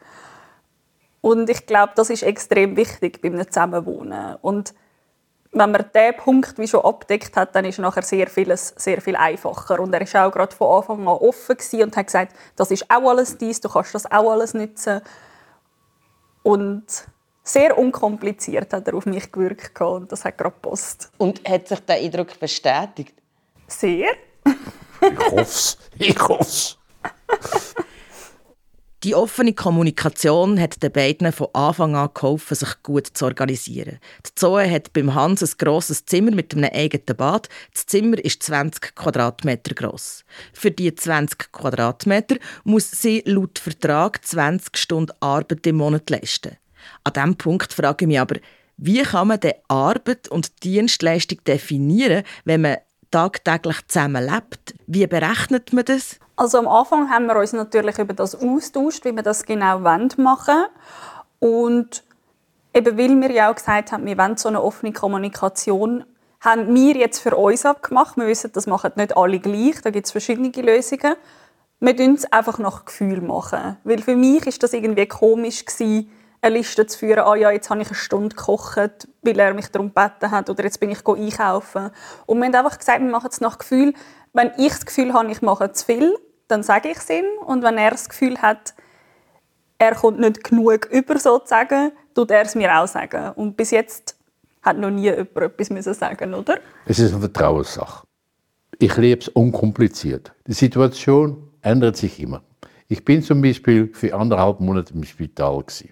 Und 1.21 1.51
ich 1.51 1.67
glaube, 1.67 1.93
das 1.97 2.11
ist 2.11 2.23
extrem 2.23 2.77
wichtig 2.77 3.21
beim 3.21 3.39
Zusammenwohnen. 3.47 4.37
Und 4.41 4.75
wenn 5.53 5.71
man 5.71 5.85
diesen 5.95 6.17
Punkt 6.17 6.59
wie 6.59 6.69
schon 6.69 6.85
abdeckt 6.85 7.37
hat, 7.37 7.55
dann 7.55 7.65
ist 7.65 7.79
nachher 7.79 8.03
sehr 8.03 8.29
vieles 8.29 8.75
sehr 8.77 9.01
viel 9.01 9.17
einfacher. 9.17 9.81
Und 9.81 9.93
er 9.95 10.01
war 10.01 10.27
auch 10.27 10.33
gerade 10.33 10.55
von 10.55 10.77
Anfang 10.77 11.01
an 11.01 11.09
offen 11.09 11.57
und 11.83 11.97
hat 11.97 12.07
gesagt, 12.07 12.37
das 12.57 12.71
ist 12.71 12.91
auch 12.91 13.09
alles 13.09 13.39
dies, 13.39 13.61
du 13.61 13.69
kannst 13.69 13.95
das 13.95 14.07
auch 14.11 14.31
alles 14.31 14.55
nutzen. 14.55 15.01
Und 16.43 16.87
sehr 17.43 17.79
unkompliziert 17.79 18.73
hat 18.73 18.87
er 18.87 18.95
auf 18.95 19.07
mich 19.07 19.33
gewirkt 19.33 19.81
und 19.81 20.13
das 20.13 20.25
hat 20.25 20.39
gerade 20.39 20.55
gepasst. 20.55 21.11
Und 21.19 21.47
hat 21.49 21.69
sich 21.69 21.81
der 21.81 21.97
Eindruck 21.97 22.39
bestätigt? 22.39 23.15
Sehr. 23.67 24.11
ich 24.45 25.19
hoffe 25.31 25.41
es. 25.41 25.79
Ich 25.99 26.19
hoffe 26.21 26.43
es. 26.43 26.78
Die 29.05 29.15
offene 29.15 29.53
Kommunikation 29.53 30.59
hat 30.59 30.83
den 30.83 30.91
beiden 30.91 31.31
von 31.31 31.47
Anfang 31.53 31.95
an 31.95 32.11
geholfen, 32.13 32.57
sich 32.57 32.83
gut 32.83 33.07
zu 33.07 33.27
organisieren. 33.27 34.01
Die 34.27 34.35
Zoe 34.35 34.69
hat 34.69 34.93
beim 34.93 35.15
Hans 35.15 35.41
ein 35.41 35.57
grosses 35.57 36.05
Zimmer 36.05 36.33
mit 36.33 36.53
einem 36.53 36.69
eigenen 36.73 37.17
Bad. 37.17 37.49
Das 37.73 37.87
Zimmer 37.87 38.19
ist 38.19 38.43
20 38.43 38.97
Quadratmeter 38.97 39.73
groß. 39.77 40.25
Für 40.53 40.73
die 40.73 40.93
20 40.93 41.53
Quadratmeter 41.53 42.39
muss 42.65 42.91
sie 42.91 43.23
laut 43.25 43.61
Vertrag 43.61 44.25
20 44.25 44.77
Stunden 44.77 45.17
Arbeit 45.21 45.65
im 45.69 45.77
Monat 45.77 46.11
leisten. 46.11 46.57
An 47.05 47.13
diesem 47.13 47.37
Punkt 47.37 47.73
frage 47.73 48.05
ich 48.05 48.09
mich 48.09 48.19
aber, 48.19 48.41
wie 48.79 49.03
kann 49.03 49.29
man 49.29 49.39
denn 49.39 49.55
Arbeit 49.69 50.27
und 50.27 50.65
Dienstleistung 50.65 51.39
definieren, 51.45 52.25
wenn 52.45 52.63
man 52.63 52.79
tagtäglich 53.13 53.79
zusammen 53.87 54.27
lebt? 54.27 54.75
Wie 54.89 55.07
berechnet 55.07 55.73
man 55.73 55.85
das? 55.85 56.19
Also 56.39 56.59
am 56.59 56.69
Anfang 56.69 57.11
haben 57.11 57.27
wir 57.27 57.35
uns 57.35 57.53
natürlich 57.53 57.99
über 57.99 58.15
das 58.15 58.37
austauscht, 58.37 59.05
wie 59.05 59.13
wir 59.13 59.25
das 59.25 59.45
genau 59.45 59.81
machen 59.81 60.15
wollen. 60.17 60.67
Und 61.41 62.05
eben 62.73 62.97
weil 62.97 63.21
wir 63.21 63.33
ja 63.33 63.51
auch 63.51 63.57
gesagt 63.57 63.91
haben, 63.91 64.07
wir 64.07 64.17
wollen 64.17 64.37
so 64.37 64.49
eine 64.49 64.63
offene 64.63 64.93
Kommunikation, 64.93 66.05
haben 66.41 66.73
wir 66.73 66.95
jetzt 66.95 67.19
für 67.19 67.37
uns 67.37 67.67
abgemacht. 67.67 68.17
Wir 68.17 68.29
wissen, 68.29 68.53
das 68.53 68.69
machen 68.69 68.93
nicht 68.95 69.17
alle 69.17 69.41
gleich, 69.41 69.83
da 69.83 69.91
gibt 69.91 70.07
es 70.07 70.13
verschiedene 70.13 70.51
Lösungen. 70.51 71.17
Wir 71.81 71.95
machen 71.95 72.15
es 72.15 72.33
einfach 72.33 72.61
nach 72.61 72.85
Gefühl 72.85 73.21
machen. 73.21 73.77
Weil 73.83 74.01
für 74.01 74.15
mich 74.15 74.47
ist 74.47 74.63
das 74.63 74.75
irgendwie 74.75 75.07
komisch 75.07 75.65
gewesen, 75.65 76.09
eine 76.41 76.59
Liste 76.59 76.87
zu 76.87 77.01
führen, 77.01 77.25
ah 77.25 77.35
ja, 77.35 77.51
jetzt 77.51 77.69
habe 77.69 77.83
ich 77.83 77.89
eine 77.89 77.97
Stunde 77.97 78.37
gekocht, 78.37 79.09
weil 79.23 79.41
er 79.41 79.55
mich 79.55 79.73
darum 79.73 79.93
gebeten 79.93 80.31
hat, 80.31 80.49
oder 80.49 80.63
jetzt 80.63 80.79
bin 80.79 80.93
ich 80.93 81.05
einkaufen. 81.05 81.91
Und 82.27 82.39
wir 82.39 82.47
haben 82.47 82.55
einfach 82.55 82.79
gesagt, 82.79 83.01
wir 83.01 83.11
machen 83.11 83.31
es 83.33 83.41
nach 83.41 83.59
Gefühl. 83.59 83.93
Wenn 84.33 84.53
ich 84.57 84.69
das 84.69 84.87
Gefühl 84.87 85.15
habe, 85.15 85.33
ich 85.33 85.43
mache 85.43 85.73
zu 85.73 85.85
viel, 85.85 86.15
dann 86.49 86.63
sage 86.63 86.89
ich 86.89 86.97
es 86.97 87.09
ihm. 87.11 87.25
Und 87.47 87.63
wenn 87.63 87.79
er 87.79 87.91
das 87.91 88.09
Gefühl 88.09 88.41
hat, 88.41 88.75
er 89.79 89.95
kommt 89.95 90.19
nicht 90.19 90.43
genug 90.43 90.87
über, 90.87 91.19
sozusagen, 91.19 91.93
tut 92.15 92.31
er 92.31 92.43
es 92.43 92.55
mir 92.55 92.77
auch 92.79 92.89
sagen. 92.89 93.33
Und 93.35 93.57
bis 93.57 93.71
jetzt 93.71 94.17
hat 94.63 94.77
noch 94.79 94.91
nie 94.91 95.05
jemand 95.05 95.37
etwas 95.37 95.71
müssen 95.71 95.95
sagen, 95.95 96.35
oder? 96.35 96.59
Es 96.87 96.99
ist 96.99 97.13
eine 97.13 97.21
Vertrauenssache. 97.21 98.07
Ich 98.79 98.97
lebe 98.97 99.21
es 99.21 99.29
unkompliziert. 99.29 100.33
Die 100.47 100.53
Situation 100.53 101.51
ändert 101.63 101.97
sich 101.97 102.21
immer. 102.21 102.43
Ich 102.89 103.05
bin 103.05 103.23
zum 103.23 103.43
Beispiel 103.43 103.91
für 103.93 104.15
anderthalb 104.15 104.61
Monate 104.61 104.95
im 104.95 105.05
Spital. 105.05 105.63
Gewesen. 105.63 105.91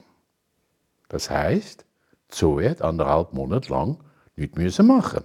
Das 1.08 1.30
heißt, 1.30 1.84
Zoe 2.28 2.70
hat 2.70 2.82
anderthalb 2.82 3.32
Monate 3.32 3.70
lang 3.70 3.98
nichts 4.34 4.56
müssen 4.56 4.86
machen. 4.86 5.22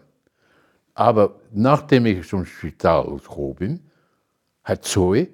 Aber 0.94 1.40
nachdem 1.52 2.06
ich 2.06 2.28
zum 2.28 2.46
Spital 2.46 3.06
gekommen 3.18 3.56
bin, 3.56 3.91
hat 4.64 4.86
Zoe 4.86 5.28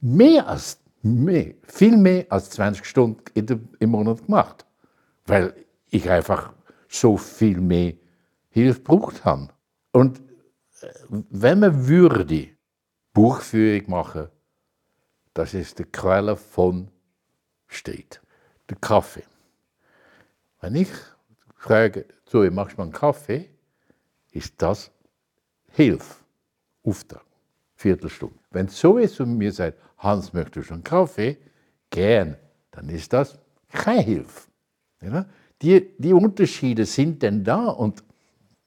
mehr 0.00 0.46
als 0.46 0.78
mehr, 1.02 1.54
viel 1.62 1.96
mehr 1.96 2.26
als 2.28 2.50
20 2.50 2.84
Stunden 2.84 3.22
im 3.78 3.90
Monat 3.90 4.24
gemacht, 4.24 4.66
weil 5.26 5.54
ich 5.90 6.08
einfach 6.08 6.52
so 6.88 7.16
viel 7.16 7.60
mehr 7.60 7.94
Hilfe 8.50 8.80
braucht 8.80 9.24
habe. 9.24 9.48
Und 9.92 10.20
äh, 10.80 10.88
wenn 11.08 11.60
man 11.60 11.86
würde 11.86 12.48
Buchführung 13.12 13.90
machen, 13.90 14.28
das 15.34 15.54
ist 15.54 15.78
die 15.78 15.84
Quelle 15.84 16.36
von 16.36 16.90
steht, 17.66 18.20
der 18.68 18.76
Kaffee. 18.78 19.24
Wenn 20.60 20.74
ich 20.74 20.90
frage, 21.56 22.06
Zoe, 22.26 22.50
machst 22.50 22.76
du 22.76 22.78
mal 22.78 22.84
einen 22.84 22.92
Kaffee, 22.92 23.48
ist 24.32 24.54
das 24.58 24.90
Hilfe 25.70 26.16
Auftrag. 26.82 27.27
Viertelstunde. 27.78 28.34
Wenn 28.50 28.66
es 28.66 28.78
so 28.78 28.98
ist 28.98 29.20
und 29.20 29.38
mir 29.38 29.52
sagt, 29.52 29.78
Hans, 29.98 30.32
möchtest 30.32 30.70
du 30.70 30.74
einen 30.74 30.82
Kaffee? 30.82 31.38
Gern. 31.90 32.36
Dann 32.72 32.88
ist 32.88 33.12
das 33.12 33.38
keine 33.68 34.02
Hilfe. 34.02 34.48
Ja? 35.00 35.26
Die, 35.62 35.88
die 35.96 36.12
Unterschiede 36.12 36.84
sind 36.84 37.22
denn 37.22 37.44
da 37.44 37.66
und 37.68 38.02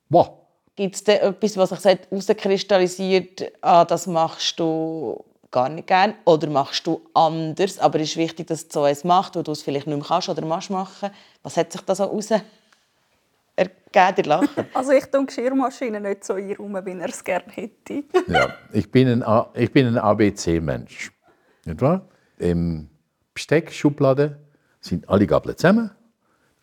boah. 0.10 0.38
Gibt 0.77 0.96
es 0.96 1.01
etwas, 1.01 1.58
was 1.58 1.84
sich 1.84 2.00
herauskristallisiert, 2.10 3.51
ah, 3.62 3.84
das 3.84 4.08
machst 4.08 4.58
du 4.58 5.25
gar 5.51 5.68
nicht 5.68 5.88
gerne 5.88 6.15
oder 6.24 6.50
machst 6.50 6.88
du 6.88 7.01
anders, 7.13 7.77
aber 7.80 8.00
es 8.00 8.12
ist 8.12 8.18
wichtig, 8.18 8.48
dass 8.48 8.70
du 8.70 8.86
etwas 8.86 9.03
machst, 9.03 9.36
wo 9.36 9.41
du 9.41 9.51
es 9.51 9.62
vielleicht 9.62 9.88
nicht 9.88 9.98
mehr 9.98 10.08
kannst 10.08 10.30
oder 10.30 10.46
machst 10.46 10.70
machen. 10.70 11.10
Was 11.44 11.58
hat 11.58 11.74
sich 11.74 11.82
da 11.82 11.94
so 11.94 12.06
heraus 13.58 13.72
ergeben, 13.93 14.29
Lachen? 14.29 14.65
Also 14.74 14.91
ich 14.91 15.05
tue 15.05 15.25
Geschirrmaschine 15.25 16.00
nicht 16.00 16.24
so 16.24 16.34
einräumen, 16.34 16.86
wie 16.86 17.00
er 17.00 17.10
es 17.10 17.24
gerne 17.24 17.46
hätte. 17.51 18.03
ja, 18.27 18.53
ich 18.72 18.89
bin 18.91 19.08
ein, 19.08 19.24
ein 19.24 19.98
ABC-Mensch. 19.98 21.12
Nicht 21.65 21.81
wahr? 21.81 22.08
Im 22.38 22.89
Besteckschublade 23.34 24.39
sind 24.79 25.08
alle 25.08 25.27
Gabeln 25.27 25.55
zusammen, 25.58 25.91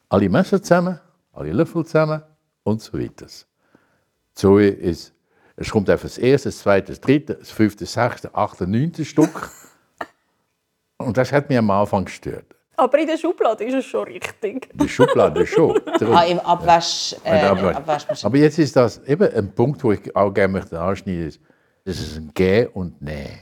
alle 0.08 0.28
Messer 0.28 0.62
zusammen, 0.62 1.00
alle 1.32 1.52
Löffel 1.52 1.84
zusammen 1.84 2.22
und 2.64 2.82
so 2.82 2.98
weiter. 2.98 3.26
Zoe 4.34 4.68
ist 4.68 5.14
es 5.60 5.70
kommt 5.70 5.90
einfach 5.90 6.04
das 6.04 6.18
erste, 6.18 6.50
das 6.50 6.58
zweite, 6.58 6.92
das 6.92 7.00
dritte, 7.00 7.34
das 7.34 7.50
fünfte, 7.50 7.82
das 7.82 7.92
sechste, 7.92 8.32
achte, 8.32 8.64
neunte 8.64 9.04
Stück. 9.04 9.50
Und 10.98 11.16
das 11.16 11.32
hat 11.32 11.48
mich 11.48 11.58
am 11.58 11.68
Anfang 11.70 12.04
gestört. 12.04 12.47
Aber 12.78 12.96
in 13.00 13.08
der 13.08 13.18
Schublade 13.18 13.64
ist 13.64 13.74
es 13.74 13.86
schon 13.86 14.04
richtig. 14.04 14.70
In 14.70 14.78
der 14.78 14.86
Schublade 14.86 15.44
schon. 15.44 15.80
ah, 16.12 16.22
im 16.22 16.38
Abwasch, 16.38 17.16
äh, 17.24 17.40
Abwasch. 17.40 18.24
Aber 18.24 18.36
jetzt 18.36 18.56
ist 18.60 18.76
das 18.76 18.98
eben 19.04 19.28
ein 19.34 19.52
Punkt, 19.52 19.82
wo 19.82 19.90
ich 19.90 20.14
auch 20.14 20.32
gerne 20.32 20.52
möchte 20.52 20.80
anschneiden 20.80 21.24
möchte. 21.24 21.40
Das 21.84 21.98
ist 21.98 22.16
ein 22.16 22.30
Gehen 22.32 22.68
und 22.68 23.02
Nehmen. 23.02 23.40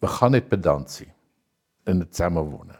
Man 0.00 0.10
kann 0.10 0.32
nicht 0.32 0.48
pedant 0.48 0.88
sein, 0.88 1.12
wenn 1.84 1.98
man 1.98 2.10
zusammenwohnen. 2.10 2.76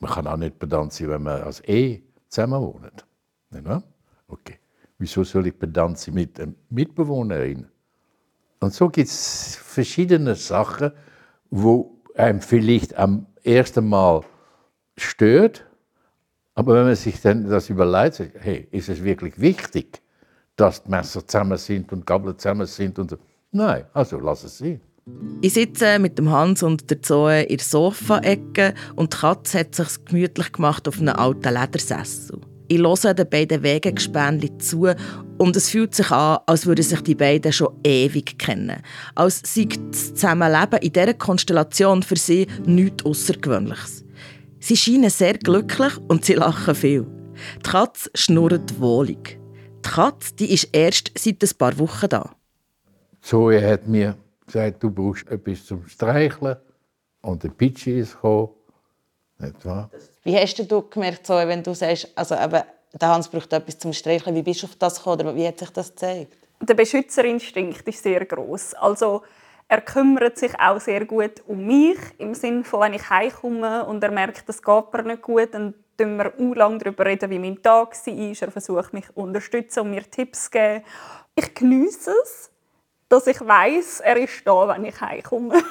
Man 0.00 0.10
kann 0.10 0.26
auch 0.26 0.36
nicht 0.36 0.58
pedant 0.58 0.92
sein, 0.92 1.08
wenn 1.08 1.22
man 1.22 1.40
als 1.40 1.60
Ehe 1.60 2.02
zusammenwohnt. 2.28 3.06
Nicht 3.50 3.64
wahr? 3.64 3.82
Okay. 4.28 4.58
Wieso 4.98 5.24
soll 5.24 5.46
ich 5.46 5.58
pedant 5.58 5.98
sein 5.98 6.12
mit 6.12 6.38
einer 6.38 6.52
Mitbewohnerin? 6.68 7.68
Und 8.60 8.74
so 8.74 8.90
gibt 8.90 9.08
es 9.08 9.56
verschiedene 9.56 10.34
Sachen, 10.34 10.92
wo 11.50 12.02
einem 12.14 12.42
vielleicht 12.42 12.94
am 12.98 13.26
ersten 13.42 13.88
Mal 13.88 14.22
stört, 14.96 15.64
aber 16.54 16.74
wenn 16.74 16.84
man 16.84 16.96
sich 16.96 17.20
dann 17.20 17.48
das 17.48 17.70
überlegt, 17.70 18.16
sagt, 18.16 18.32
hey, 18.38 18.68
ist 18.70 18.88
es 18.88 19.02
wirklich 19.02 19.40
wichtig, 19.40 20.02
dass 20.56 20.82
die 20.82 20.90
Messer 20.90 21.26
zusammen 21.26 21.58
sind 21.58 21.92
und 21.92 22.06
Gabeln 22.06 22.38
zusammen 22.38 22.66
sind 22.66 22.98
und 22.98 23.10
so? 23.10 23.16
Nein, 23.52 23.84
also 23.92 24.18
lass 24.18 24.44
es 24.44 24.58
sein. 24.58 24.80
Ich 25.40 25.54
sitze 25.54 25.98
mit 25.98 26.18
dem 26.18 26.30
Hans 26.30 26.62
und 26.62 26.88
der 26.88 27.02
Zoe 27.02 27.42
in 27.42 27.56
der 27.56 27.66
Sofaecke 27.66 28.74
und 28.94 29.12
die 29.12 29.16
Katze 29.16 29.60
hat 29.60 29.74
sich 29.74 30.04
gemütlich 30.04 30.52
gemacht 30.52 30.86
auf 30.86 31.00
einem 31.00 31.16
alten 31.16 31.54
Ledersessel. 31.54 32.40
Ich 32.68 32.78
höre 32.78 33.12
den 33.12 33.28
beiden 33.28 33.62
Wegengespännchen 33.62 34.60
zu 34.60 34.88
und 35.38 35.56
es 35.56 35.70
fühlt 35.70 35.94
sich 35.94 36.10
an, 36.10 36.38
als 36.46 36.66
würden 36.66 36.84
sich 36.84 37.00
die 37.02 37.16
beiden 37.16 37.52
schon 37.52 37.74
ewig 37.84 38.38
kennen. 38.38 38.80
Als 39.14 39.42
sei 39.44 39.68
das 39.90 40.14
Zusammenleben 40.14 40.78
in 40.78 40.92
dieser 40.92 41.14
Konstellation 41.14 42.02
für 42.02 42.16
sie 42.16 42.46
nichts 42.64 43.04
Außergewöhnliches. 43.04 44.04
Sie 44.62 44.76
scheinen 44.76 45.10
sehr 45.10 45.38
glücklich 45.38 45.98
und 46.06 46.24
sie 46.24 46.34
lachen 46.34 46.76
viel. 46.76 47.04
Die 47.56 47.68
Katze 47.68 48.08
schnurrt 48.14 48.78
wohlig. 48.80 49.40
Die 49.84 49.88
Katze 49.88 50.34
die 50.36 50.54
ist 50.54 50.68
erst 50.72 51.10
seit 51.18 51.42
ein 51.42 51.50
paar 51.58 51.76
Wochen 51.80 52.08
da. 52.08 52.30
Zoe 53.20 53.60
hat 53.60 53.88
mir 53.88 54.16
gesagt, 54.46 54.80
du 54.80 54.88
brauchst 54.88 55.26
etwas 55.26 55.66
zum 55.66 55.84
Streicheln. 55.88 56.56
Und 57.22 57.42
der 57.42 57.48
Pitschi 57.48 57.98
ist 57.98 58.14
gekommen. 58.14 58.50
Nicht 59.38 59.66
wahr? 59.66 59.90
Wie 60.22 60.36
hast 60.36 60.56
du 60.70 60.82
gemerkt, 60.88 61.26
so, 61.26 61.34
wenn 61.34 61.64
du 61.64 61.74
sagst, 61.74 62.10
also 62.14 62.36
eben, 62.36 62.62
der 63.00 63.08
Hans 63.08 63.28
braucht 63.28 63.52
etwas 63.52 63.80
zum 63.80 63.92
Streicheln, 63.92 64.36
wie 64.36 64.42
bist 64.42 64.62
du 64.62 64.66
auf 64.66 64.76
das 64.76 64.98
gekommen 64.98 65.22
oder 65.22 65.34
wie 65.34 65.48
hat 65.48 65.58
sich 65.58 65.70
das 65.70 65.88
gezeigt? 65.88 66.36
Der 66.60 66.74
Beschützerinstinkt 66.74 67.88
ist 67.88 68.00
sehr 68.00 68.24
groß. 68.24 68.74
Also 68.74 69.22
er 69.72 69.80
kümmert 69.80 70.36
sich 70.36 70.52
auch 70.60 70.78
sehr 70.78 71.06
gut 71.06 71.42
um 71.46 71.66
mich, 71.66 71.96
im 72.18 72.34
Sinne 72.34 72.62
von, 72.62 72.80
wenn 72.80 72.92
ich 72.92 73.08
heimkomme 73.08 73.86
und 73.86 74.04
er 74.04 74.10
merkt, 74.10 74.46
das 74.46 74.62
geht 74.62 74.92
mir 74.92 75.02
nicht 75.02 75.22
gut, 75.22 75.48
dann 75.54 75.72
reden 75.98 76.18
wir 76.18 76.26
auch 76.26 76.54
lange 76.54 76.76
darüber 76.76 77.06
reden, 77.06 77.30
wie 77.30 77.38
mein 77.38 77.62
Tag 77.62 77.96
war. 78.06 78.42
Er 78.42 78.50
versucht 78.50 78.92
mich 78.92 79.06
zu 79.06 79.12
unterstützen 79.14 79.80
und 79.80 79.92
mir 79.92 80.02
Tipps 80.10 80.44
zu 80.44 80.50
geben. 80.50 80.84
Ich 81.36 81.54
genieße 81.54 82.14
es, 82.22 82.50
dass 83.08 83.26
ich 83.26 83.40
weiß, 83.40 84.00
er 84.00 84.18
ist 84.18 84.46
da, 84.46 84.68
wenn 84.68 84.84
ich 84.84 85.00
heimkomme. 85.00 85.64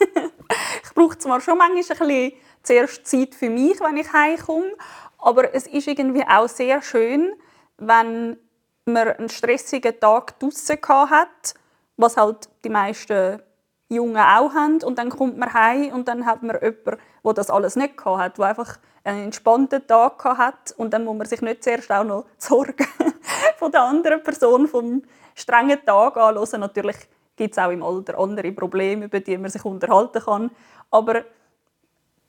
ich 0.82 0.94
brauche 0.96 1.16
zwar 1.16 1.40
schon 1.40 1.56
manchmal 1.56 2.00
ein 2.00 2.08
bisschen 2.08 2.32
zuerst 2.64 3.06
Zeit 3.06 3.36
für 3.36 3.48
mich, 3.48 3.78
wenn 3.78 3.96
ich 3.96 4.12
heimkomme. 4.12 4.72
Aber 5.18 5.54
es 5.54 5.68
ist 5.68 5.86
irgendwie 5.86 6.24
auch 6.26 6.48
sehr 6.48 6.82
schön, 6.82 7.32
wenn 7.78 8.38
man 8.86 9.08
einen 9.08 9.28
stressigen 9.28 10.00
Tag 10.00 10.36
draußen 10.40 10.78
hat, 10.88 11.54
was 11.96 12.16
halt 12.16 12.48
die 12.64 12.68
meisten 12.68 13.40
Jungen 13.88 14.16
auch 14.16 14.52
haben. 14.52 14.82
Und 14.82 14.98
dann 14.98 15.10
kommt 15.10 15.38
man 15.38 15.52
heim 15.52 15.92
und 15.92 16.08
dann 16.08 16.26
hat 16.26 16.42
man 16.42 16.56
jemanden, 16.56 16.98
der 17.24 17.32
das 17.34 17.50
alles 17.50 17.76
nicht 17.76 18.04
hat, 18.04 18.38
der 18.38 18.44
einfach 18.44 18.78
einen 19.04 19.24
entspannten 19.24 19.86
Tag 19.86 20.24
hat. 20.24 20.74
Und 20.76 20.92
dann 20.92 21.04
muss 21.04 21.16
man 21.16 21.26
sich 21.26 21.40
nicht 21.42 21.62
zuerst 21.62 21.90
auch 21.92 22.04
noch 22.04 22.24
die 22.24 22.44
Sorgen 22.46 22.86
von 23.56 23.70
der 23.70 23.82
anderen 23.82 24.22
Person 24.22 24.66
vom 24.66 25.02
strengen 25.34 25.78
Tag 25.84 26.16
anhören. 26.16 26.60
Natürlich 26.60 26.96
gibt 27.36 27.52
es 27.52 27.58
auch 27.58 27.70
im 27.70 27.82
Alter 27.82 28.18
andere 28.18 28.52
Probleme, 28.52 29.04
über 29.06 29.20
die 29.20 29.38
man 29.38 29.50
sich 29.50 29.64
unterhalten 29.64 30.22
kann. 30.22 30.50
Aber 30.90 31.24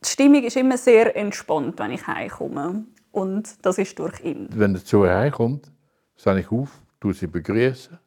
die 0.04 0.10
Stimmung 0.10 0.44
ist 0.44 0.58
immer 0.58 0.78
sehr 0.78 1.16
entspannt, 1.16 1.80
wenn 1.80 1.92
ich 1.92 2.06
heimkomme. 2.06 2.86
Und 3.12 3.66
das 3.66 3.78
ist 3.80 3.98
durch 3.98 4.20
ihn. 4.24 4.48
Wenn 4.52 4.76
er 4.76 4.84
zu 4.84 5.08
heimkommt, 5.08 5.72
stehe 6.16 6.40
ich 6.40 6.52
auf, 6.52 6.70
tue 7.00 7.14
sie 7.14 7.28
begrüßen. 7.28 7.98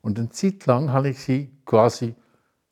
Und 0.00 0.18
eine 0.18 0.30
Zeit 0.30 0.66
lang 0.66 0.92
habe 0.92 1.10
ich 1.10 1.18
sie 1.18 1.50
quasi 1.64 2.14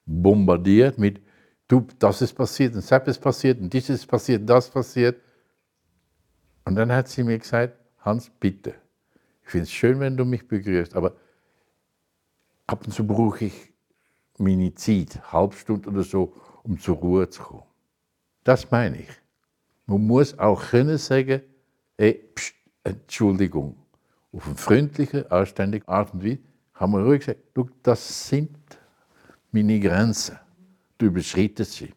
bombardiert 0.04 0.98
mit, 0.98 1.20
du, 1.68 1.86
das 1.98 2.22
ist 2.22 2.34
passiert, 2.34 2.74
und 2.74 2.90
das 2.90 3.08
ist 3.08 3.20
passiert, 3.20 3.60
und 3.60 3.72
dieses 3.72 4.00
ist 4.00 4.06
passiert, 4.06 4.48
das 4.48 4.70
passiert. 4.70 5.20
Und 6.64 6.76
dann 6.76 6.92
hat 6.92 7.08
sie 7.08 7.22
mir 7.24 7.38
gesagt, 7.38 7.78
Hans, 8.00 8.30
bitte, 8.40 8.74
ich 9.42 9.50
finde 9.50 9.64
es 9.64 9.72
schön, 9.72 10.00
wenn 10.00 10.16
du 10.16 10.24
mich 10.24 10.46
begrüßt, 10.46 10.94
aber 10.94 11.16
ab 12.66 12.84
und 12.84 12.92
zu 12.92 13.06
brauche 13.06 13.46
ich 13.46 13.72
meine 14.38 14.74
Zeit, 14.74 15.16
eine 15.16 15.32
halbe 15.32 15.56
Stunde 15.56 15.88
oder 15.88 16.02
so, 16.02 16.34
um 16.62 16.78
zur 16.78 16.96
Ruhe 16.96 17.28
zu 17.28 17.42
kommen. 17.42 17.62
Das 18.44 18.70
meine 18.70 19.00
ich. 19.00 19.08
Man 19.86 20.06
muss 20.06 20.38
auch 20.38 20.62
können 20.70 20.98
sagen, 20.98 21.42
ey, 21.96 22.14
pst, 22.34 22.54
Entschuldigung. 22.84 23.76
Auf 24.32 24.46
eine 24.46 24.56
freundliche, 24.56 25.30
anständige 25.30 25.88
Art 25.88 26.12
und 26.12 26.24
Weise 26.24 26.38
haben 26.76 26.92
wir 26.92 27.04
ruhig 27.04 27.20
gesagt, 27.20 27.40
das 27.82 28.28
sind 28.28 28.56
meine 29.52 29.80
Grenzen. 29.80 30.38
Du 30.98 31.06
überschreitest 31.06 31.72
sie. 31.72 31.92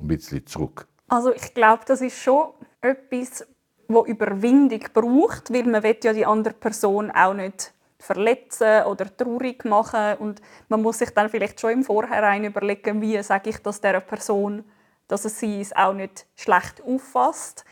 Ein 0.00 0.08
bisschen 0.08 0.46
zurück. 0.46 0.86
Also 1.08 1.32
ich 1.32 1.54
glaube, 1.54 1.82
das 1.86 2.00
ist 2.00 2.18
schon 2.18 2.50
etwas, 2.80 3.46
wo 3.88 4.04
Überwindung 4.04 4.80
braucht, 4.92 5.52
weil 5.52 5.64
man 5.64 5.82
ja 5.82 6.12
die 6.12 6.26
andere 6.26 6.54
Person 6.54 7.10
auch 7.10 7.34
nicht 7.34 7.72
verletzen 7.98 8.84
oder 8.84 9.16
traurig 9.16 9.64
machen 9.64 10.16
und 10.18 10.40
man 10.68 10.82
muss 10.82 10.98
sich 10.98 11.10
dann 11.10 11.28
vielleicht 11.28 11.60
schon 11.60 11.72
im 11.72 11.82
Vorhinein 11.82 12.44
überlegen, 12.44 13.00
wie 13.00 13.20
sage 13.22 13.50
ich 13.50 13.58
das 13.58 13.80
der 13.80 14.00
Person 14.00 14.64
dass 15.08 15.24
es 15.24 15.40
sie 15.40 15.60
es 15.60 15.74
auch 15.74 15.94
nicht 15.94 16.26
schlecht 16.36 16.82
auffasst. 16.82 17.64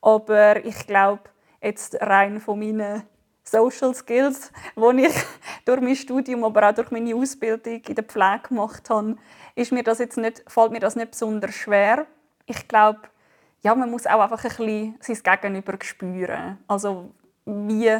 Aber 0.00 0.64
ich 0.64 0.86
glaube, 0.86 1.22
jetzt 1.60 2.00
rein 2.00 2.40
von 2.40 2.60
meinen 2.60 3.02
Social 3.54 3.94
Skills, 3.94 4.50
die 4.76 5.06
ich 5.06 5.14
durch 5.64 5.80
mein 5.80 5.94
Studium, 5.94 6.44
aber 6.44 6.68
auch 6.68 6.74
durch 6.74 6.90
meine 6.90 7.14
Ausbildung 7.14 7.80
in 7.86 7.94
der 7.94 8.04
Pflege 8.04 8.48
gemacht 8.48 8.90
habe, 8.90 9.16
ist 9.54 9.70
mir 9.70 9.84
das 9.84 10.00
jetzt 10.00 10.16
nicht, 10.16 10.42
fällt 10.48 10.72
mir 10.72 10.80
das 10.80 10.96
nicht 10.96 11.12
besonders 11.12 11.54
schwer. 11.54 12.06
Ich 12.46 12.66
glaube, 12.66 13.00
ja, 13.62 13.74
man 13.74 13.90
muss 13.90 14.06
auch 14.06 14.20
einfach 14.20 14.44
ein 14.44 14.96
bisschen 14.98 14.98
sein 15.00 15.40
Gegenüber 15.40 15.78
spüren. 15.80 16.58
Also 16.66 17.12
wie 17.46 17.96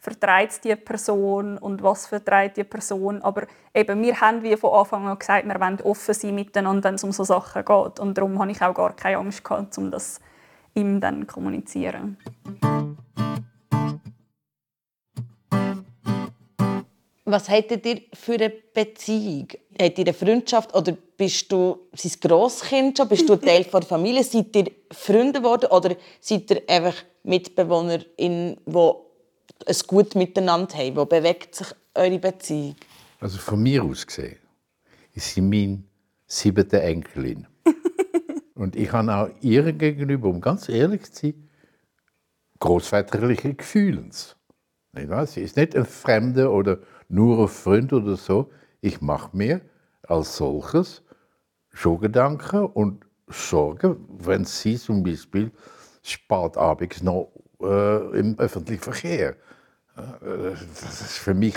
vertreibt 0.00 0.64
die 0.64 0.76
Person 0.76 1.58
und 1.58 1.82
was 1.82 2.06
vertreibt 2.06 2.56
die 2.56 2.64
Person. 2.64 3.22
Aber 3.22 3.44
eben, 3.74 4.02
wir 4.02 4.20
haben 4.20 4.42
wie 4.42 4.56
von 4.56 4.72
Anfang 4.72 5.06
an 5.06 5.18
gesagt, 5.18 5.46
wir 5.46 5.60
wollen 5.60 5.80
offen 5.82 6.14
sein 6.14 6.34
miteinander, 6.34 6.88
wenn 6.88 6.96
es 6.96 7.04
um 7.04 7.12
so 7.12 7.24
Sachen 7.24 7.64
geht. 7.64 8.00
Und 8.00 8.18
darum 8.18 8.38
habe 8.38 8.50
ich 8.50 8.62
auch 8.62 8.74
gar 8.74 8.94
keine 8.94 9.18
Angst 9.18 9.44
gehabt, 9.44 9.78
um 9.78 9.90
das 9.90 10.20
ihm 10.74 11.00
dann 11.00 11.20
zu 11.20 11.26
kommunizieren. 11.26 12.16
Was 17.30 17.50
hättet 17.50 17.84
ihr 17.84 18.00
für 18.14 18.34
eine 18.34 18.48
Beziehung? 18.48 19.48
Habt 19.78 19.98
ihr 19.98 20.06
eine 20.06 20.14
Freundschaft 20.14 20.74
oder 20.74 20.96
bist 21.14 21.52
du 21.52 21.88
sein 21.92 22.12
Grosskind 22.22 22.96
schon? 22.96 23.06
Bist 23.06 23.28
du 23.28 23.36
Teil 23.36 23.64
der 23.64 23.82
Familie? 23.82 24.24
Seid 24.24 24.56
ihr 24.56 24.70
Freunde 24.90 25.40
geworden 25.40 25.66
oder 25.70 25.94
seid 26.20 26.50
ihr 26.50 26.62
einfach 26.66 26.94
Mitbewohnerin, 27.24 28.56
die 28.64 28.92
ein 29.66 29.76
gut 29.86 30.14
miteinander 30.14 30.78
haben? 30.78 30.96
Wo 30.96 31.04
bewegt 31.04 31.54
sich 31.54 31.66
eure 31.94 32.18
Beziehung? 32.18 32.76
Also 33.20 33.36
von 33.36 33.62
mir 33.62 33.84
aus 33.84 34.06
gesehen 34.06 34.38
ist 35.12 35.34
sie 35.34 35.42
meine 35.42 35.82
siebte 36.26 36.80
Enkelin. 36.80 37.46
Und 38.54 38.74
ich 38.74 38.90
habe 38.90 39.14
auch 39.14 39.28
ihr 39.42 39.70
gegenüber, 39.74 40.28
um 40.28 40.40
ganz 40.40 40.70
ehrlich 40.70 41.12
zu 41.12 41.26
sein, 41.26 41.50
großväterliche 42.58 43.52
Gefühlens. 43.52 44.34
Sie 45.26 45.42
ist 45.42 45.56
nicht 45.56 45.76
ein 45.76 45.84
Fremder 45.84 46.50
oder 46.50 46.78
nur 47.08 47.40
ein 47.40 47.48
Freund 47.48 47.92
oder 47.92 48.16
so. 48.16 48.50
Ich 48.80 49.00
mache 49.00 49.36
mir 49.36 49.60
als 50.02 50.36
solches 50.36 51.02
schon 51.72 52.00
Gedanken 52.00 52.66
und 52.66 53.04
Sorgen, 53.28 53.96
wenn 54.08 54.44
sie 54.44 54.76
zum 54.76 55.02
Beispiel 55.02 55.50
spät 56.02 56.56
abends 56.56 57.02
noch 57.02 57.30
äh, 57.60 58.18
im 58.18 58.38
öffentlichen 58.38 58.82
Verkehr. 58.82 59.36
Äh, 59.96 60.54
das 60.80 61.00
ist 61.00 61.18
für 61.18 61.34
mich 61.34 61.54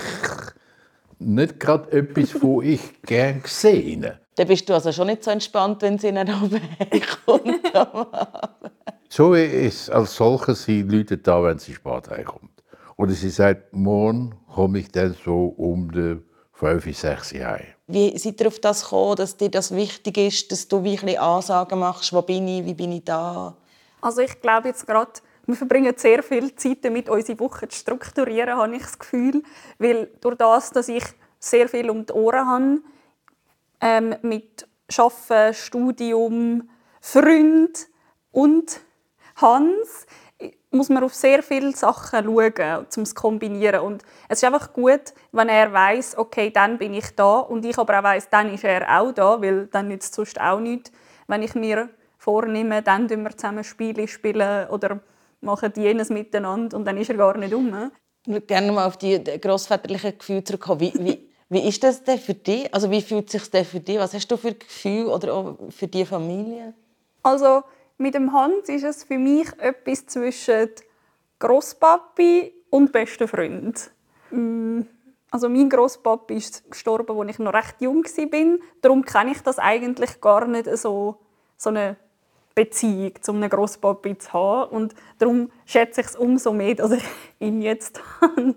nicht 1.18 1.60
gerade 1.60 1.90
etwas, 1.92 2.40
wo 2.42 2.60
ich 2.60 3.00
gerne 3.02 3.40
sehe. 3.44 4.18
Dann 4.34 4.48
bist 4.48 4.68
du 4.68 4.74
also 4.74 4.92
schon 4.92 5.06
nicht 5.06 5.24
so 5.24 5.30
entspannt, 5.30 5.82
wenn 5.82 5.98
sie 5.98 6.08
in 6.08 6.26
kommt. 7.24 7.60
so 9.08 9.34
ist 9.34 9.90
als 9.90 10.16
solches, 10.16 10.64
sie 10.64 10.82
läutet 10.82 11.26
da, 11.26 11.42
wenn 11.42 11.58
sie 11.58 11.74
spät 11.74 12.10
heimkommt. 12.10 12.50
Oder 12.96 13.12
sie 13.12 13.30
sagt, 13.30 13.72
morgen 13.72 14.34
komme 14.54 14.80
ich 14.80 14.90
dann 14.90 15.14
so 15.24 15.46
um 15.56 15.90
die 15.90 16.22
5, 16.52 16.96
6 16.96 17.32
Uhr 17.32 17.46
heim. 17.46 17.66
Wie 17.86 18.16
seid 18.18 18.40
ihr 18.40 18.46
auf 18.48 18.60
das 18.60 18.84
gekommen, 18.84 19.16
dass 19.16 19.36
dir 19.36 19.50
das 19.50 19.74
wichtig 19.74 20.16
ist, 20.18 20.52
dass 20.52 20.68
du 20.68 20.84
wirklich 20.84 21.18
Ansagen 21.18 21.78
machst, 21.78 22.12
wo 22.12 22.22
bin 22.22 22.46
ich, 22.46 22.64
wie 22.64 22.74
bin 22.74 22.92
ich 22.92 23.04
da? 23.04 23.56
Also 24.00 24.20
ich 24.20 24.40
glaube 24.40 24.68
jetzt 24.68 24.86
gerade, 24.86 25.12
wir 25.46 25.56
verbringen 25.56 25.94
sehr 25.96 26.22
viel 26.22 26.54
Zeit 26.54 26.84
damit, 26.84 27.08
unsere 27.08 27.38
Woche 27.40 27.68
zu 27.68 27.78
strukturieren, 27.78 28.56
habe 28.56 28.76
ich 28.76 28.82
das 28.82 28.98
Gefühl. 28.98 29.42
Weil 29.78 30.10
durch 30.20 30.36
das, 30.36 30.70
dass 30.70 30.88
ich 30.88 31.04
sehr 31.38 31.68
viel 31.68 31.90
um 31.90 32.06
die 32.06 32.12
Ohren 32.12 32.46
habe, 32.46 32.78
ähm, 33.80 34.14
mit 34.22 34.68
Arbeiten, 34.96 35.54
Studium, 35.54 36.70
Freund 37.00 37.88
und 38.30 38.80
Hans, 39.36 40.06
muss 40.72 40.88
man 40.88 41.04
auf 41.04 41.14
sehr 41.14 41.42
viele 41.42 41.72
Sachen 41.72 42.24
schauen, 42.24 42.86
um 42.96 43.02
es 43.02 43.10
zu 43.10 43.14
kombinieren. 43.14 43.80
Und 43.80 44.02
es 44.28 44.42
ist 44.42 44.44
einfach 44.44 44.72
gut, 44.72 45.12
wenn 45.32 45.48
er 45.48 45.72
weiß, 45.72 46.16
okay, 46.18 46.50
dann 46.50 46.78
bin 46.78 46.94
ich 46.94 47.14
da 47.14 47.40
und 47.40 47.64
ich 47.64 47.78
aber 47.78 47.98
auch 47.98 48.02
weiß, 48.02 48.30
dann 48.30 48.52
ist 48.52 48.64
er 48.64 49.00
auch 49.00 49.12
da, 49.12 49.40
weil 49.40 49.66
dann 49.66 49.88
nützt 49.88 50.10
es 50.10 50.16
sonst 50.16 50.40
auch 50.40 50.60
nichts, 50.60 50.90
wenn 51.26 51.42
ich 51.42 51.54
mir 51.54 51.88
vornehme, 52.18 52.82
dann 52.82 53.06
spielen 53.06 53.24
wir 53.24 53.36
zusammen 53.36 53.64
Spiele 53.64 54.08
spielen 54.08 54.68
oder 54.68 55.00
machen 55.40 55.72
jenes 55.76 56.08
miteinander 56.08 56.76
und 56.76 56.84
dann 56.84 56.96
ist 56.96 57.10
er 57.10 57.16
gar 57.16 57.36
nicht 57.36 57.52
um. 57.52 57.90
Ich 58.24 58.32
würde 58.32 58.46
gerne 58.46 58.70
mal 58.70 58.86
auf 58.86 58.96
die 58.96 59.22
grossväterlichen 59.22 60.16
Gefühle 60.16 60.44
zurückkommen. 60.44 60.80
Wie, 60.80 60.92
wie, 60.98 61.28
wie 61.48 61.68
ist 61.68 61.82
das 61.82 62.04
denn 62.04 62.18
für 62.18 62.34
dich? 62.34 62.72
Also 62.72 62.90
wie 62.90 63.02
fühlt 63.02 63.28
sich 63.28 63.42
für 63.42 63.80
dich? 63.80 63.98
Was 63.98 64.14
hast 64.14 64.28
du 64.28 64.36
für 64.36 64.54
Gefühle 64.54 65.08
oder 65.08 65.34
auch 65.34 65.58
für 65.70 65.88
die 65.88 66.06
Familie? 66.06 66.74
Also 67.24 67.62
mit 68.02 68.14
dem 68.14 68.32
Hans 68.32 68.68
ist 68.68 68.84
es 68.84 69.04
für 69.04 69.18
mich 69.18 69.48
etwas 69.58 70.06
zwischen 70.06 70.68
Grosspapi 71.38 72.52
und 72.70 72.92
besten 72.92 73.28
Freund. 73.28 73.90
Mm, 74.30 74.82
also 75.30 75.48
mein 75.48 75.70
Grosspapi 75.70 76.34
ist 76.34 76.70
gestorben, 76.70 77.18
als 77.18 77.30
ich 77.30 77.38
noch 77.38 77.54
recht 77.54 77.80
jung 77.80 78.04
war. 78.04 78.58
Darum 78.82 79.04
kenne 79.04 79.32
ich 79.32 79.40
das 79.40 79.58
eigentlich 79.58 80.20
gar 80.20 80.46
nicht 80.46 80.66
so, 80.76 81.20
so 81.56 81.70
eine 81.70 81.96
Beziehung 82.54 83.12
zu 83.20 83.32
einem 83.32 83.48
Grosspapi 83.48 84.18
zu 84.18 84.32
haben. 84.32 84.70
Und 84.76 84.94
darum 85.18 85.50
schätze 85.64 86.02
ich 86.02 86.08
es 86.08 86.16
umso 86.16 86.52
mehr, 86.52 86.74
dass 86.74 86.92
ich 86.92 87.04
ihn 87.38 87.62
jetzt 87.62 88.00
habe. 88.20 88.54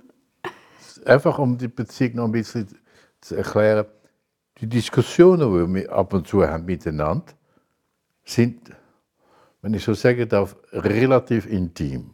Einfach 1.05 1.37
um 1.39 1.57
die 1.57 1.67
Beziehung 1.67 2.15
noch 2.15 2.25
ein 2.25 2.31
bisschen 2.31 2.67
zu 3.21 3.35
erklären. 3.35 3.85
Die 4.59 4.67
Diskussionen, 4.67 5.67
die 5.67 5.73
wir 5.75 5.91
ab 5.91 6.13
und 6.13 6.27
zu 6.27 6.45
haben 6.47 6.65
miteinander, 6.65 7.33
sind 8.23 8.71
wenn 9.65 9.73
ich 9.73 9.83
so 9.83 9.95
sagen 9.95 10.29
darf, 10.29 10.55
relativ 10.71 11.47
intim. 11.47 12.11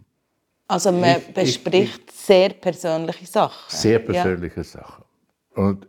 Also 0.70 0.90
man 0.90 1.18
ich, 1.18 1.34
bespricht 1.34 2.04
ich, 2.08 2.16
sehr 2.16 2.48
persönliche 2.52 3.26
Sachen. 3.26 3.78
Sehr 3.78 4.00
persönliche 4.00 4.62
ja. 4.62 4.64
Sachen. 4.64 5.04
Und 5.56 5.86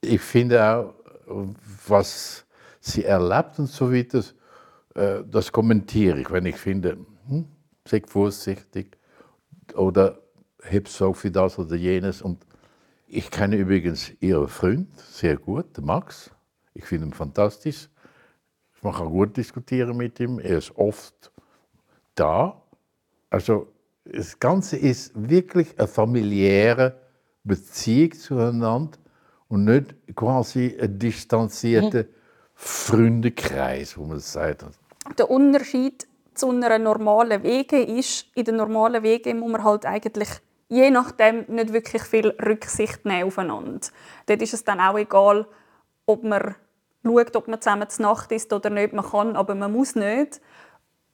ich 0.00 0.20
finde 0.20 0.64
auch, 0.64 0.94
was 1.88 2.44
sie 2.78 3.04
erlebt 3.04 3.58
und 3.58 3.66
so 3.66 3.92
weiter, 3.92 4.22
äh, 4.94 5.24
das 5.28 5.50
kommentiere 5.50 6.20
ich, 6.20 6.30
wenn 6.30 6.46
ich 6.46 6.56
finde, 6.56 6.96
hm, 7.26 7.44
sei 7.84 8.00
vorsichtig 8.06 8.96
oder 9.74 10.20
heb 10.62 10.86
so 10.86 11.12
für 11.12 11.32
das 11.32 11.58
oder 11.58 11.74
jenes. 11.74 12.22
Und 12.22 12.46
ich 13.08 13.32
kenne 13.32 13.56
übrigens 13.56 14.12
ihren 14.20 14.46
Freund 14.46 14.96
sehr 14.96 15.38
gut, 15.38 15.76
Max. 15.78 16.30
Ich 16.72 16.84
finde 16.84 17.08
ihn 17.08 17.12
fantastisch. 17.12 17.88
Man 18.82 18.92
kann 18.92 19.10
gut 19.10 19.36
diskutieren 19.36 19.96
mit 19.96 20.20
ihm. 20.20 20.38
Er 20.38 20.58
ist 20.58 20.76
oft 20.76 21.32
da. 22.14 22.60
Also 23.30 23.68
das 24.04 24.38
Ganze 24.38 24.76
ist 24.76 25.12
wirklich 25.14 25.78
eine 25.78 25.88
familiäre 25.88 27.00
Beziehung 27.44 28.12
zueinander 28.12 28.98
und 29.48 29.64
nicht 29.64 29.94
quasi 30.14 30.76
ein 30.80 30.98
distanzierter. 30.98 32.04
Freundekreis, 32.54 33.98
wo 33.98 34.04
man 34.04 34.20
sagt. 34.20 34.64
Der 35.18 35.30
Unterschied 35.30 36.06
zu 36.34 36.50
einer 36.50 36.78
normalen 36.78 37.42
Wege 37.42 37.82
ist, 37.82 38.26
in 38.34 38.44
den 38.44 38.56
normalen 38.56 39.02
Wegen 39.02 39.40
muss 39.40 39.50
man 39.50 39.64
halt 39.64 39.84
eigentlich 39.84 40.28
je 40.68 40.90
nachdem 40.90 41.44
nicht 41.48 41.72
wirklich 41.72 42.02
viel 42.02 42.28
Rücksicht 42.28 43.04
nehmen 43.04 43.24
aufeinander. 43.24 43.80
Dort 44.24 44.40
ist 44.40 44.54
es 44.54 44.64
dann 44.64 44.80
auch 44.80 44.96
egal, 44.96 45.46
ob 46.06 46.24
man 46.24 46.54
schaut, 47.04 47.36
ob 47.36 47.48
man 47.48 47.60
zusammen 47.60 47.88
zur 47.88 48.06
Nacht 48.06 48.32
ist 48.32 48.52
oder 48.52 48.70
nicht. 48.70 48.92
Man 48.92 49.04
kann, 49.04 49.36
aber 49.36 49.54
man 49.54 49.72
muss 49.72 49.94
nicht. 49.94 50.40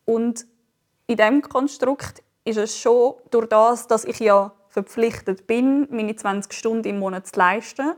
Und 0.05 0.47
in 1.07 1.17
diesem 1.17 1.43
Konstrukt 1.43 2.23
ist 2.45 2.59
es 2.59 2.79
schon 2.79 3.15
durch 3.31 3.49
das, 3.49 3.87
dass 3.87 4.05
ich 4.05 4.19
ja 4.21 4.53
verpflichtet 4.69 5.47
bin, 5.47 5.89
meine 5.91 6.15
20 6.15 6.53
Stunden 6.53 6.89
im 6.89 6.99
Monat 6.99 7.27
zu 7.27 7.39
leisten, 7.39 7.95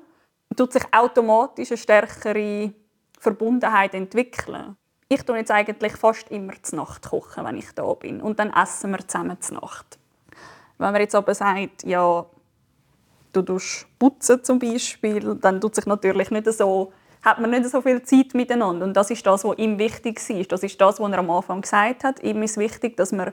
tut 0.57 0.73
sich 0.73 0.85
automatisch 0.93 1.71
eine 1.71 1.79
stärkere 1.79 2.73
Verbundenheit 3.19 3.95
entwickeln. 3.95 4.77
Ich 5.09 5.23
tue 5.23 5.39
jetzt 5.39 5.51
eigentlich 5.51 5.97
fast 5.97 6.31
immer 6.31 6.53
zur 6.63 6.79
Nacht 6.81 7.09
kochen, 7.09 7.45
wenn 7.45 7.57
ich 7.57 7.73
da 7.75 7.93
bin. 7.95 8.21
Und 8.21 8.39
dann 8.39 8.53
essen 8.53 8.93
wir 8.93 9.07
zusammen 9.07 9.41
zur 9.41 9.61
Nacht. 9.61 9.99
Wenn 10.79 10.93
man 10.93 11.01
jetzt 11.01 11.15
aber 11.15 11.35
sagt, 11.35 11.85
ja, 11.85 12.25
du 13.33 13.59
putzen 13.99 14.45
zum 14.45 14.59
Beispiel, 14.59 15.35
dann 15.35 15.61
tut 15.61 15.75
sich 15.75 15.87
natürlich 15.87 16.31
nicht 16.31 16.51
so 16.53 16.93
hat 17.23 17.41
man 17.41 17.51
nicht 17.51 17.69
so 17.69 17.81
viel 17.83 18.03
Zeit 18.03 18.35
miteinander. 18.35 18.87
Und 18.87 18.95
das 18.95 19.11
ist 19.11 19.27
das, 19.27 19.45
was 19.45 19.59
ihm 19.59 19.79
wichtig 19.79 20.21
war. 20.29 20.45
Das 20.45 20.63
ist 20.63 20.81
das, 20.81 21.01
was 21.01 21.13
er 21.13 21.19
am 21.19 21.31
Anfang 21.31 21.61
gesagt 21.61 22.05
hat. 22.05 22.23
Ihm 22.23 22.43
ist 22.43 22.57
wichtig, 22.57 22.97
dass 22.97 23.13
man 23.13 23.33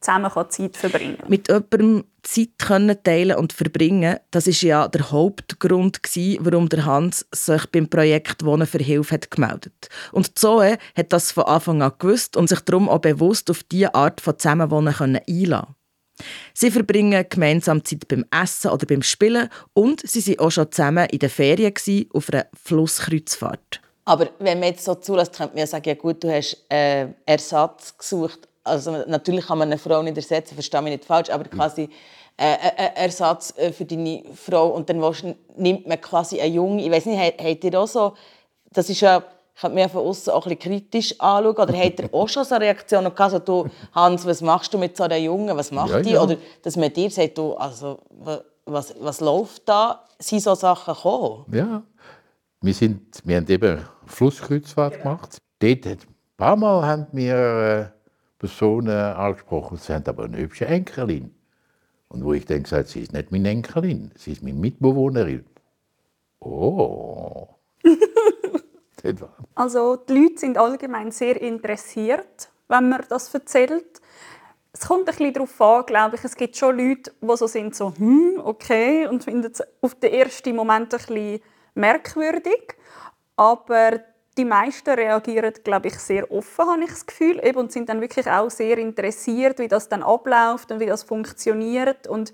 zusammen 0.00 0.30
Zeit 0.50 0.76
verbringen 0.76 1.18
kann. 1.18 1.30
Mit 1.30 1.48
jemandem 1.48 2.04
Zeit 2.22 2.50
können 2.58 3.02
teilen 3.02 3.36
und 3.36 3.52
verbringen, 3.52 4.18
das 4.30 4.46
ist 4.46 4.62
ja 4.62 4.86
der 4.88 5.10
Hauptgrund 5.10 6.00
warum 6.40 6.68
der 6.68 6.84
Hans 6.84 7.26
sich 7.32 7.66
beim 7.70 7.88
Projekt 7.88 8.44
Wohnen 8.44 8.66
für 8.66 8.78
Hilfe 8.78 9.14
hat 9.14 9.30
gemeldet. 9.30 9.88
Und 10.12 10.38
Zoe 10.38 10.78
hat 10.96 11.12
das 11.12 11.32
von 11.32 11.44
Anfang 11.44 11.82
an 11.82 11.92
gewusst 11.98 12.36
und 12.36 12.48
sich 12.48 12.60
darum 12.60 12.88
auch 12.88 12.98
bewusst 12.98 13.50
auf 13.50 13.62
diese 13.62 13.94
Art 13.94 14.20
von 14.20 14.38
Zusammenwohnen 14.38 14.94
einlassen 14.94 15.74
Sie 16.52 16.70
verbringen 16.70 17.26
gemeinsam 17.28 17.84
Zeit 17.84 18.06
beim 18.08 18.24
Essen 18.30 18.70
oder 18.70 18.86
beim 18.86 19.02
Spielen 19.02 19.48
und 19.72 20.00
sie 20.08 20.24
waren 20.26 20.46
auch 20.46 20.50
schon 20.50 20.70
zusammen 20.70 21.08
in 21.10 21.18
den 21.18 21.30
Ferien 21.30 21.74
auf 22.12 22.32
einer 22.32 22.46
Flusskreuzfahrt. 22.62 23.80
Aber 24.04 24.28
wenn 24.38 24.60
man 24.60 24.68
jetzt 24.68 24.84
so 24.84 24.94
zulässt, 24.94 25.36
könnte 25.36 25.54
man 25.54 25.60
ja 25.60 25.66
sagen, 25.66 25.88
ja 25.88 25.94
gut, 25.94 26.22
du 26.22 26.32
hast 26.32 26.64
äh, 26.68 27.06
Ersatz 27.24 27.96
gesucht. 27.96 28.48
Also 28.62 29.04
natürlich 29.06 29.46
kann 29.46 29.58
man 29.58 29.68
eine 29.68 29.78
Frau 29.78 30.02
nicht 30.02 30.16
ersetzen, 30.16 30.54
verstehe 30.54 30.82
mich 30.82 30.92
nicht 30.92 31.04
falsch, 31.04 31.30
aber 31.30 31.44
quasi 31.44 31.88
äh, 32.36 32.54
äh, 32.54 32.70
äh 32.76 32.90
Ersatz 32.96 33.54
äh, 33.56 33.72
für 33.72 33.84
deine 33.84 34.24
Frau 34.34 34.68
und 34.68 34.88
dann 34.88 35.02
nimmt 35.56 35.86
man 35.86 36.00
quasi 36.00 36.40
einen 36.40 36.54
Jungen. 36.54 36.78
Ich 36.78 36.90
weiß 36.90 37.06
nicht, 37.06 37.18
habt 37.18 37.64
ihr 37.64 37.80
auch 37.80 37.88
so, 37.88 38.14
das 38.72 38.88
ist 38.90 39.00
ja 39.00 39.22
könnte 39.60 39.74
mich 39.74 39.90
von 39.90 40.06
außen 40.06 40.32
auch 40.32 40.46
ein 40.46 40.56
bisschen 40.56 40.72
kritisch 40.72 41.20
anschauen. 41.20 41.56
Oder 41.56 41.78
hat 41.78 42.00
er 42.00 42.12
auch 42.12 42.28
schon 42.28 42.44
so 42.44 42.54
Reaktionen 42.56 43.14
gehabt, 43.14 43.30
so, 43.30 43.38
du, 43.38 43.70
Hans, 43.92 44.26
was 44.26 44.40
machst 44.40 44.74
du 44.74 44.78
mit 44.78 44.96
so 44.96 45.04
einer 45.04 45.16
Jungen, 45.16 45.56
was 45.56 45.70
macht 45.70 45.90
ja, 45.90 46.00
die? 46.00 46.10
Ja. 46.10 46.22
Oder 46.22 46.36
dass 46.62 46.76
man 46.76 46.92
dir 46.92 47.10
sagt, 47.10 47.38
du, 47.38 47.54
also, 47.54 47.98
was, 48.66 48.94
was 49.00 49.20
läuft 49.20 49.68
da? 49.68 50.04
Sind 50.18 50.42
so 50.42 50.54
Sachen 50.54 50.94
gekommen? 50.94 51.44
Ja, 51.52 51.82
wir, 52.60 52.74
sind, 52.74 53.02
wir 53.24 53.36
haben 53.36 53.48
eben 53.48 53.84
Flusskreuzfahrt 54.06 54.94
genau. 54.94 55.04
gemacht. 55.04 55.38
Dort 55.58 55.86
ein 55.86 55.98
paar 56.36 56.56
Mal 56.56 56.86
haben 56.86 57.06
wir 57.12 57.34
äh, 57.34 57.86
Personen 58.38 58.90
angesprochen, 58.90 59.78
sie 59.78 59.92
haben 59.92 60.04
aber 60.06 60.24
eine 60.24 60.38
hübsche 60.38 60.66
Enkelin. 60.66 61.34
Und 62.08 62.24
wo 62.24 62.32
ich 62.32 62.44
dann 62.46 62.62
gesagt 62.62 62.88
sie 62.88 63.00
ist 63.00 63.12
nicht 63.12 63.32
meine 63.32 63.50
Enkelin, 63.50 64.12
sie 64.16 64.32
ist 64.32 64.42
meine 64.42 64.58
Mitbewohnerin. 64.58 65.44
Oh. 66.40 67.53
Etwa? 69.04 69.28
Also 69.54 69.96
die 69.96 70.12
Leute 70.12 70.38
sind 70.38 70.58
allgemein 70.58 71.10
sehr 71.10 71.40
interessiert, 71.40 72.50
wenn 72.68 72.88
man 72.88 73.04
das 73.08 73.32
erzählt. 73.32 74.00
es 74.72 74.88
kommt 74.88 75.08
ein 75.08 75.16
bisschen 75.16 75.32
darauf 75.32 75.60
an, 75.60 75.86
glaube 75.86 76.16
ich. 76.16 76.24
Es 76.24 76.36
gibt 76.36 76.56
schon 76.56 76.76
Leute, 76.76 77.12
die 77.20 77.36
so 77.36 77.46
sind, 77.46 77.74
so, 77.76 77.92
hm, 77.96 78.40
okay, 78.42 79.06
und 79.06 79.24
finden 79.24 79.52
es 79.52 79.62
auf 79.80 79.94
den 79.94 80.12
ersten 80.12 80.56
Moment 80.56 80.92
ein 80.92 80.98
bisschen 80.98 81.40
merkwürdig. 81.74 82.74
Aber 83.36 84.00
die 84.36 84.44
meisten 84.44 84.90
reagieren, 84.90 85.52
glaube 85.62 85.88
ich, 85.88 85.98
sehr 85.98 86.30
offen, 86.30 86.66
habe 86.66 86.82
ich 86.82 86.90
das 86.90 87.06
Gefühl, 87.06 87.40
und 87.54 87.72
sind 87.72 87.88
dann 87.88 88.00
wirklich 88.00 88.28
auch 88.28 88.50
sehr 88.50 88.78
interessiert, 88.78 89.58
wie 89.58 89.68
das 89.68 89.88
dann 89.88 90.02
abläuft 90.02 90.72
und 90.72 90.80
wie 90.80 90.86
das 90.86 91.04
funktioniert. 91.04 92.06
Und 92.08 92.32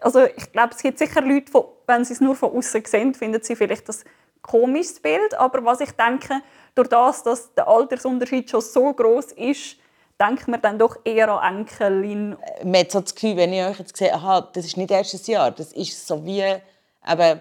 also 0.00 0.24
ich 0.24 0.50
glaube, 0.52 0.74
es 0.74 0.82
gibt 0.82 0.98
sicher 0.98 1.20
Leute, 1.20 1.52
die, 1.52 1.60
wenn 1.86 2.04
sie 2.04 2.14
es 2.14 2.20
nur 2.20 2.34
von 2.34 2.52
außen 2.52 2.84
sehen, 2.86 3.14
finden 3.14 3.42
sie 3.42 3.54
vielleicht 3.54 3.88
das 3.88 4.04
komisches 4.42 5.00
Bild. 5.00 5.34
Aber 5.34 5.64
was 5.64 5.80
ich 5.80 5.92
denke, 5.92 6.40
durch 6.74 6.88
das, 6.88 7.22
dass 7.22 7.54
der 7.54 7.68
Altersunterschied 7.68 8.50
schon 8.50 8.60
so 8.60 8.92
groß 8.92 9.32
ist, 9.32 9.76
denkt 10.20 10.46
man 10.48 10.60
dann 10.60 10.78
doch 10.78 10.96
eher 11.04 11.28
an 11.28 11.58
Enkelin. 11.60 12.36
Man 12.62 12.80
hat 12.80 12.92
so 12.92 13.00
das 13.00 13.14
Gefühl, 13.14 13.36
wenn 13.36 13.52
ich 13.52 13.64
euch 13.64 13.78
jetzt 13.78 13.96
sehe, 13.96 14.12
aha, 14.14 14.48
das 14.52 14.64
ist 14.66 14.76
nicht 14.76 14.90
erstes 14.90 15.26
Jahr, 15.26 15.50
das 15.50 15.72
ist 15.72 16.06
so 16.06 16.24
wie, 16.24 16.40
eben, 16.42 17.40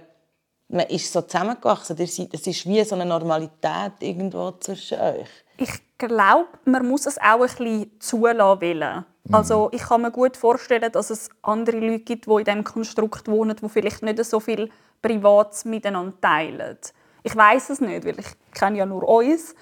man 0.70 0.86
ist 0.88 1.12
so 1.12 1.22
zusammengewachsen, 1.22 1.96
das 1.98 2.18
ist 2.18 2.66
wie 2.66 2.84
so 2.84 2.96
eine 2.96 3.06
Normalität 3.06 3.94
irgendwo 4.00 4.52
zwischen 4.54 5.00
euch. 5.00 5.30
Ich 5.58 5.70
glaube, 5.98 6.48
man 6.66 6.88
muss 6.88 7.06
es 7.06 7.18
auch 7.20 7.42
ein 7.42 7.42
bisschen 7.42 8.00
zulassen 8.00 8.62
wollen. 8.62 9.06
Mhm. 9.26 9.36
Also 9.36 9.70
ich 9.74 9.84
kann 9.84 10.02
mir 10.02 10.12
gut 10.12 10.36
vorstellen, 10.36 10.92
dass 10.92 11.12
es 11.12 11.30
andere 11.44 11.78
Leute 11.78 12.00
gibt, 12.00 12.26
die 12.26 12.32
in 12.32 12.46
diesem 12.46 12.64
Konstrukt 12.64 13.28
wohnen, 13.28 13.56
die 13.56 13.70
vielleicht 13.70 14.02
nicht 14.02 14.24
so 14.26 14.40
viel 14.40 14.72
Privates 15.02 15.66
miteinander 15.66 16.20
teilen. 16.22 16.78
Ich 17.24 17.36
weiß 17.36 17.70
es 17.72 17.82
nicht, 17.82 18.06
weil 18.06 18.20
ich 18.20 18.28
kenne 18.54 18.80
ja 18.80 18.86
nur 18.86 19.08
uns. 19.08 19.56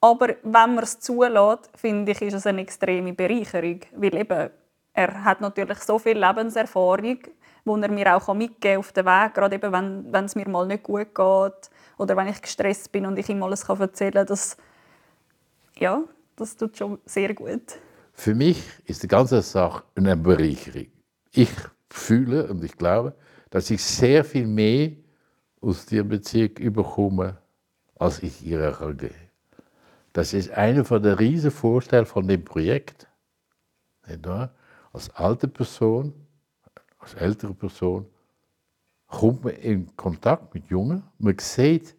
Aber 0.00 0.28
wenn 0.42 0.74
man 0.74 0.78
es 0.78 1.00
zulässt, 1.00 1.70
finde 1.74 2.12
ich, 2.12 2.22
ist 2.22 2.34
es 2.34 2.46
eine 2.46 2.60
extreme 2.60 3.12
Bereicherung. 3.12 3.80
Weil 3.96 4.14
eben, 4.14 4.50
er 4.92 5.24
hat 5.24 5.40
natürlich 5.40 5.78
so 5.78 5.98
viel 5.98 6.18
Lebenserfahrung, 6.18 7.18
die 7.66 7.82
er 7.82 7.90
mir 7.90 8.16
auch 8.16 8.32
mitgeben 8.34 8.78
auf 8.78 8.92
den 8.92 9.04
Weg, 9.04 9.34
gerade 9.34 9.56
eben, 9.56 9.72
wenn, 9.72 10.12
wenn 10.12 10.24
es 10.26 10.36
mir 10.36 10.48
mal 10.48 10.66
nicht 10.66 10.84
gut 10.84 11.14
geht 11.14 11.70
oder 11.98 12.16
wenn 12.16 12.28
ich 12.28 12.40
gestresst 12.40 12.92
bin 12.92 13.06
und 13.06 13.18
ich 13.18 13.28
ihm 13.28 13.42
alles 13.42 13.68
erzählen 13.68 14.12
kann, 14.12 14.26
das, 14.26 14.56
ja, 15.76 16.02
das 16.36 16.56
tut 16.56 16.76
schon 16.76 16.98
sehr 17.04 17.34
gut. 17.34 17.78
Für 18.12 18.34
mich 18.34 18.62
ist 18.84 19.02
die 19.02 19.08
ganze 19.08 19.42
Sache 19.42 19.82
eine 19.96 20.16
Bereicherung. 20.16 20.86
Ich 21.32 21.50
fühle 21.90 22.48
und 22.48 22.62
ich 22.62 22.76
glaube, 22.78 23.14
dass 23.50 23.70
ich 23.70 23.82
sehr 23.82 24.24
viel 24.24 24.46
mehr 24.46 24.92
aus 25.60 25.86
diesem 25.86 26.08
Bezirk 26.08 26.58
überkomme, 26.58 27.38
als 27.98 28.22
ich 28.22 28.44
ihr 28.44 28.94
gehe. 28.98 29.10
Das 30.12 30.32
ist 30.32 30.50
einer 30.50 30.84
von 30.84 31.02
der 31.02 31.18
riesen 31.18 31.50
Vorteile 31.50 32.06
von 32.06 32.26
dem 32.26 32.44
Projekt. 32.44 33.06
Als 34.92 35.10
alte 35.14 35.48
Person, 35.48 36.14
als 36.98 37.14
ältere 37.14 37.54
Person, 37.54 38.06
kommt 39.08 39.44
man 39.44 39.54
in 39.54 39.94
Kontakt 39.96 40.54
mit 40.54 40.68
Jungen. 40.68 41.02
Man 41.18 41.38
sieht, 41.38 41.94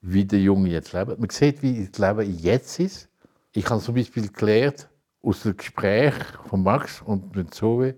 wie 0.00 0.24
der 0.24 0.40
Junge 0.40 0.70
jetzt 0.70 0.92
lebt. 0.92 1.18
Man 1.18 1.30
sieht, 1.30 1.62
wie 1.62 1.86
das 1.86 1.98
Leben 1.98 2.38
jetzt 2.38 2.78
ist. 2.80 3.08
Ich 3.52 3.68
habe 3.68 3.80
zum 3.80 3.94
Beispiel 3.94 4.28
gelernt, 4.28 4.88
aus 5.22 5.42
dem 5.42 5.56
Gespräch 5.56 6.14
von 6.48 6.62
Max 6.62 7.00
und 7.02 7.34
mit 7.34 7.54
Zoe, 7.54 7.94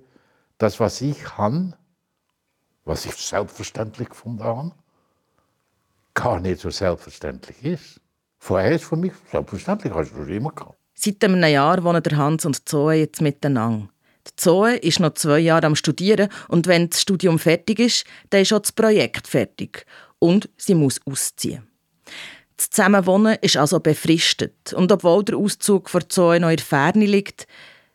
das, 0.58 0.78
was 0.78 1.00
ich 1.00 1.18
kann, 1.22 1.74
was 2.86 3.04
ich 3.04 3.14
selbstverständlich 3.14 4.08
gefunden 4.08 4.42
habe, 4.42 4.72
gar 6.14 6.40
nicht 6.40 6.60
so 6.60 6.70
selbstverständlich 6.70 7.62
ist. 7.64 8.00
Vorher 8.38 8.72
ist 8.72 8.84
für 8.84 8.96
mich 8.96 9.12
selbstverständlich, 9.30 9.92
hast 9.92 10.12
du 10.12 10.20
das 10.20 10.28
immer 10.28 10.52
gehabt. 10.52 10.78
Seit 10.94 11.22
einem 11.24 11.42
Jahr 11.42 11.82
wohnen 11.84 12.02
der 12.02 12.16
Hans 12.16 12.46
und 12.46 12.66
Zoe 12.68 12.94
jetzt 12.94 13.20
miteinander. 13.20 13.88
Die 14.26 14.36
Zoe 14.36 14.76
ist 14.76 15.00
noch 15.00 15.14
zwei 15.14 15.40
Jahre 15.40 15.66
am 15.66 15.76
Studieren 15.76 16.30
und 16.48 16.66
wenn 16.66 16.88
das 16.88 17.02
Studium 17.02 17.38
fertig 17.38 17.78
ist, 17.80 18.04
dann 18.30 18.42
ist 18.42 18.52
auch 18.52 18.60
das 18.60 18.72
Projekt 18.72 19.26
fertig. 19.26 19.84
Und 20.18 20.48
sie 20.56 20.74
muss 20.74 21.00
ausziehen. 21.04 21.66
Das 22.56 22.70
Zusammenwohnen 22.70 23.36
ist 23.42 23.56
also 23.58 23.80
befristet. 23.80 24.72
Und 24.72 24.90
obwohl 24.90 25.24
der 25.24 25.36
Auszug 25.36 25.90
von 25.90 26.08
Zoe 26.08 26.40
noch 26.40 26.48
in 26.48 26.56
der 26.56 26.64
Ferne 26.64 27.04
liegt, 27.04 27.46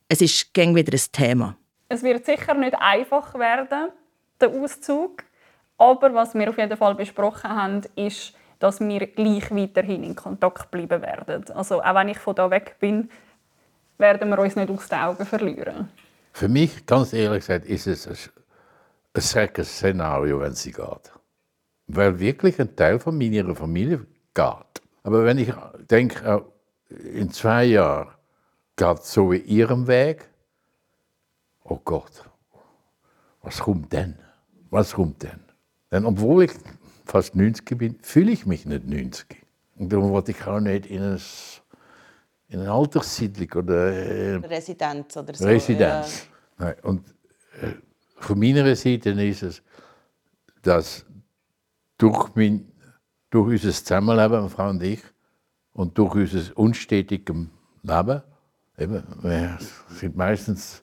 es 0.07 0.21
ist 0.21 0.53
gäng 0.53 0.75
wieder 0.75 0.93
ein 0.93 1.11
Thema. 1.11 1.57
Es 1.89 2.03
wird 2.03 2.25
sicher 2.25 2.53
nicht 2.53 2.75
einfach 2.75 3.33
werden, 3.33 3.89
der 4.41 4.49
Auszug. 4.49 5.23
Aber 5.77 6.13
was 6.13 6.35
wir 6.35 6.49
auf 6.49 6.57
jeden 6.57 6.77
Fall 6.77 6.95
besprochen 6.95 7.49
haben, 7.49 7.81
ist, 7.95 8.33
dass 8.59 8.79
wir 8.79 9.07
gleich 9.07 9.49
weiterhin 9.51 10.03
in 10.03 10.15
Kontakt 10.15 10.69
bleiben 10.69 11.01
werden. 11.01 11.49
Also 11.51 11.81
auch 11.81 11.95
wenn 11.95 12.09
ich 12.09 12.19
von 12.19 12.35
da 12.35 12.49
weg 12.51 12.77
bin, 12.79 13.09
werden 13.97 14.29
wir 14.29 14.39
uns 14.39 14.55
nicht 14.55 14.69
aus 14.69 14.87
den 14.87 14.99
Augen 14.99 15.25
verlieren. 15.25 15.89
Für 16.33 16.47
mich, 16.47 16.85
ganz 16.85 17.13
ehrlich 17.13 17.39
gesagt, 17.45 17.65
ist 17.65 17.87
es 17.87 18.07
ein 18.07 19.21
schreckliches 19.21 19.75
Szenario, 19.75 20.39
wenn 20.39 20.53
sie 20.53 20.71
geht. 20.71 21.11
Weil 21.87 22.19
wirklich 22.19 22.59
ein 22.59 22.75
Teil 22.75 22.99
von 22.99 23.17
meiner 23.17 23.55
Familie 23.55 24.05
geht. 24.33 24.81
Aber 25.03 25.25
wenn 25.25 25.39
ich 25.39 25.51
denke, 25.89 26.45
in 26.89 27.31
zwei 27.31 27.65
Jahren 27.65 28.09
geht 28.75 29.03
so 29.03 29.33
ihrem 29.33 29.87
Weg, 29.87 30.29
oh 31.63 31.79
Gott, 31.83 32.23
was 33.41 33.59
kommt 33.59 33.91
denn? 33.91 34.17
Was 34.71 34.93
kommt 34.93 35.21
denn? 35.21 35.39
Denn 35.91 36.05
obwohl 36.05 36.45
ich 36.45 36.51
fast 37.05 37.35
90 37.35 37.77
bin, 37.77 37.99
fühle 38.01 38.31
ich 38.31 38.45
mich 38.45 38.65
nicht 38.65 38.87
90. 38.87 39.27
Und 39.77 39.91
darum 39.91 40.11
wollte 40.11 40.31
ich 40.31 40.47
auch 40.47 40.61
nicht 40.61 40.85
in, 40.85 41.03
ein, 41.03 41.21
in 42.47 42.61
eine 42.61 42.71
Alterssiedlung 42.71 43.63
oder 43.63 43.91
äh, 43.91 44.35
Residenz 44.35 45.17
oder 45.17 45.33
so. 45.33 45.45
Residenz. 45.45 46.27
Ja. 46.57 46.73
Und 46.83 47.05
äh, 47.61 47.73
von 48.15 48.39
meiner 48.39 48.75
Seite 48.75 49.09
ist 49.09 49.43
es, 49.43 49.61
dass 50.61 51.05
durch, 51.97 52.33
mein, 52.35 52.71
durch 53.29 53.49
unser 53.49 53.71
Zusammenleben, 53.71 54.37
meine 54.37 54.49
Frau 54.49 54.69
und 54.69 54.81
ich, 54.81 55.01
und 55.73 55.97
durch 55.97 56.15
unser 56.15 56.57
unstetiges 56.57 57.35
Leben, 57.83 58.21
eben, 58.77 59.03
wir 59.21 59.57
sind 59.89 60.15
meistens 60.15 60.81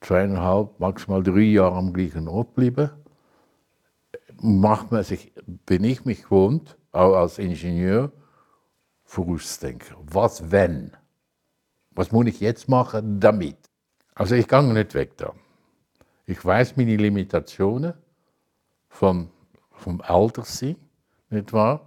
zweieinhalb, 0.00 0.80
maximal 0.80 1.22
drei 1.22 1.42
Jahre 1.42 1.76
am 1.76 1.92
gleichen 1.92 2.26
Ort 2.26 2.54
geblieben, 2.54 2.90
macht 4.42 4.90
man 4.90 5.04
sich, 5.04 5.32
bin 5.66 5.84
ich 5.84 6.04
mich 6.04 6.24
gewohnt, 6.24 6.76
auch 6.92 7.14
als 7.14 7.38
Ingenieur, 7.38 8.12
vorauszudenken. 9.04 9.96
Was 10.02 10.50
wenn? 10.50 10.92
Was 11.90 12.12
muss 12.12 12.26
ich 12.26 12.40
jetzt 12.40 12.68
machen 12.68 13.20
damit? 13.20 13.56
Also 14.14 14.34
ich 14.34 14.48
gehe 14.48 14.62
nicht 14.62 14.94
weg 14.94 15.16
da. 15.16 15.32
Ich 16.26 16.44
weiß 16.44 16.76
meine 16.76 16.96
Limitationen 16.96 17.94
vom, 18.88 19.30
vom 19.70 20.00
Alter 20.00 20.44
sein, 20.44 20.76
nicht 21.30 21.52
wahr? 21.52 21.86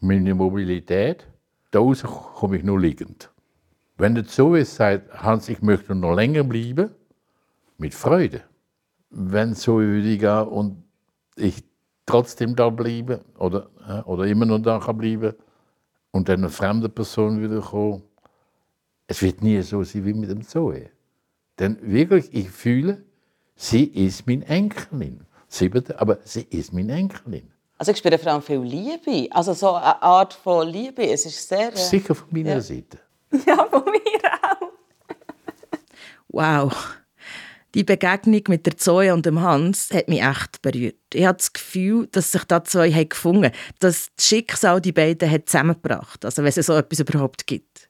Meine 0.00 0.34
Mobilität. 0.34 1.26
Da 1.70 1.80
komme 1.80 2.58
ich 2.58 2.62
nur 2.62 2.80
liegend. 2.80 3.30
Wenn 3.96 4.16
es 4.16 4.34
so 4.34 4.54
ist, 4.54 4.76
sagt 4.76 5.12
Hans, 5.22 5.48
ich 5.48 5.62
möchte 5.62 5.94
noch 5.94 6.14
länger 6.14 6.44
bleiben, 6.44 6.90
mit 7.78 7.94
Freude. 7.94 8.42
Wenn 9.10 9.54
so 9.54 9.78
würde 9.78 10.08
ich 10.08 10.20
gehen 10.20 10.48
und 10.48 10.83
ich 11.36 11.64
trotzdem 12.06 12.54
da 12.54 12.70
bleibe 12.70 13.20
oder, 13.38 13.70
oder 14.06 14.24
immer 14.26 14.46
noch 14.46 14.58
da 14.58 14.78
kann 14.78 14.98
bleiben 14.98 15.34
und 16.10 16.28
dann 16.28 16.40
eine 16.40 16.50
fremde 16.50 16.88
Person 16.88 17.42
wieder 17.42 17.60
kommen, 17.60 18.02
es 19.06 19.20
wird 19.22 19.42
nie 19.42 19.60
so 19.62 19.82
sein 19.82 20.04
wie 20.04 20.14
mit 20.14 20.30
dem 20.30 20.42
Zoe. 20.42 20.90
Denn 21.58 21.78
wirklich, 21.82 22.32
ich 22.32 22.50
fühle, 22.50 23.04
sie 23.54 23.84
ist 23.84 24.26
meine 24.26 24.46
Enkelin. 24.46 25.26
Siebente, 25.48 26.00
aber 26.00 26.18
sie 26.24 26.42
ist 26.50 26.72
meine 26.72 26.94
Enkelin. 26.94 27.52
Also 27.78 27.92
ich 27.92 27.98
spüre 27.98 28.18
vor 28.18 28.32
allem 28.32 28.42
viel 28.42 28.60
Liebe. 28.60 29.28
Also 29.30 29.52
so 29.52 29.74
eine 29.74 30.02
Art 30.02 30.32
von 30.32 30.66
Liebe. 30.68 31.06
Es 31.08 31.26
ist 31.26 31.48
sehr... 31.48 31.72
Äh, 31.72 31.76
Sicher 31.76 32.14
von 32.14 32.28
meiner 32.30 32.54
ja. 32.54 32.60
Seite. 32.60 32.98
Ja, 33.46 33.64
von 33.64 33.82
mir 33.84 34.32
auch. 34.42 34.72
wow. 36.28 37.03
Die 37.74 37.82
Begegnung 37.82 38.42
mit 38.48 38.66
der 38.66 38.76
Zoe 38.76 39.12
und 39.12 39.26
dem 39.26 39.40
Hans 39.40 39.90
hat 39.92 40.08
mich 40.08 40.22
echt 40.22 40.62
berührt. 40.62 40.94
Ich 41.12 41.24
habe 41.24 41.38
das 41.38 41.52
Gefühl, 41.52 42.08
dass 42.12 42.30
sich 42.30 42.44
da 42.44 42.62
zwei 42.62 42.92
haben 42.92 43.08
gefunden 43.08 43.46
haben, 43.46 43.54
dass 43.80 44.10
das 44.16 44.26
Schicksal 44.26 44.80
die 44.80 44.92
beiden 44.92 45.28
hat 45.30 45.48
zusammengebracht 45.48 46.24
also 46.24 46.42
wenn 46.42 46.52
es 46.54 46.66
so 46.66 46.74
etwas 46.74 47.00
überhaupt 47.00 47.46
gibt. 47.46 47.88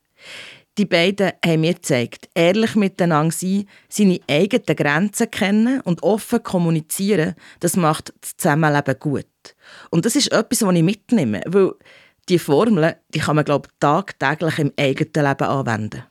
Die 0.77 0.85
beiden 0.85 1.31
haben 1.45 1.61
mir 1.61 1.75
gezeigt, 1.75 2.27
ehrlich 2.33 2.75
miteinander 2.75 3.33
sein, 3.33 3.65
seine 3.87 4.19
eigenen 4.27 4.75
Grenzen 4.75 5.31
kennen 5.31 5.79
und 5.81 6.03
offen 6.03 6.43
kommunizieren, 6.43 7.35
das 7.61 7.77
macht 7.77 8.11
das 8.19 8.35
Zusammenleben 8.35 8.99
gut. 8.99 9.25
Und 9.89 10.05
das 10.05 10.17
ist 10.17 10.33
etwas, 10.33 10.63
was 10.63 10.75
ich 10.75 10.83
mitnehme, 10.83 11.41
weil 11.45 11.73
die 12.27 12.39
Formeln, 12.39 12.95
die 13.13 13.19
kann 13.19 13.37
man, 13.37 13.45
glaube 13.45 13.69
ich, 13.71 13.79
tagtäglich 13.79 14.59
im 14.59 14.73
eigenen 14.77 15.13
Leben 15.13 15.47
anwenden. 15.47 16.03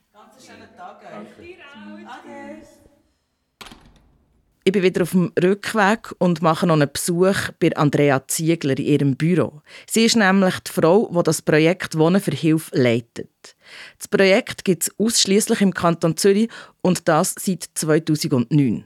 Ich 4.67 4.71
bin 4.71 4.81
wieder 4.81 5.03
auf 5.03 5.11
dem 5.11 5.31
Rückweg 5.39 6.11
und 6.17 6.41
mache 6.41 6.65
noch 6.65 6.73
einen 6.73 6.89
Besuch 6.91 7.51
bei 7.59 7.75
Andrea 7.77 8.27
Ziegler 8.27 8.79
in 8.79 8.85
ihrem 8.85 9.15
Büro. 9.15 9.61
Sie 9.87 10.05
ist 10.05 10.15
nämlich 10.15 10.59
die 10.61 10.71
Frau, 10.71 11.07
die 11.15 11.21
das 11.21 11.43
Projekt 11.43 11.99
Wohnen 11.99 12.19
für 12.19 12.31
Hilfe 12.31 12.75
leitet. 12.75 13.55
Das 13.99 14.07
Projekt 14.07 14.65
gibt 14.65 14.81
es 14.81 14.99
ausschließlich 14.99 15.61
im 15.61 15.71
Kanton 15.71 16.17
Zürich 16.17 16.49
und 16.81 17.07
das 17.07 17.35
seit 17.39 17.69
2009. 17.75 18.85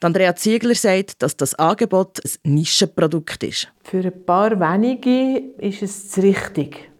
Andrea 0.00 0.36
Ziegler 0.36 0.74
sagt, 0.74 1.22
dass 1.22 1.36
das 1.36 1.54
Angebot 1.54 2.20
ein 2.24 2.54
Nischenprodukt 2.54 3.42
ist. 3.42 3.68
Für 3.82 4.04
ein 4.04 4.24
paar 4.24 4.58
wenige 4.58 5.38
ist 5.58 5.82
es 5.82 6.16
richtig. 6.16 6.90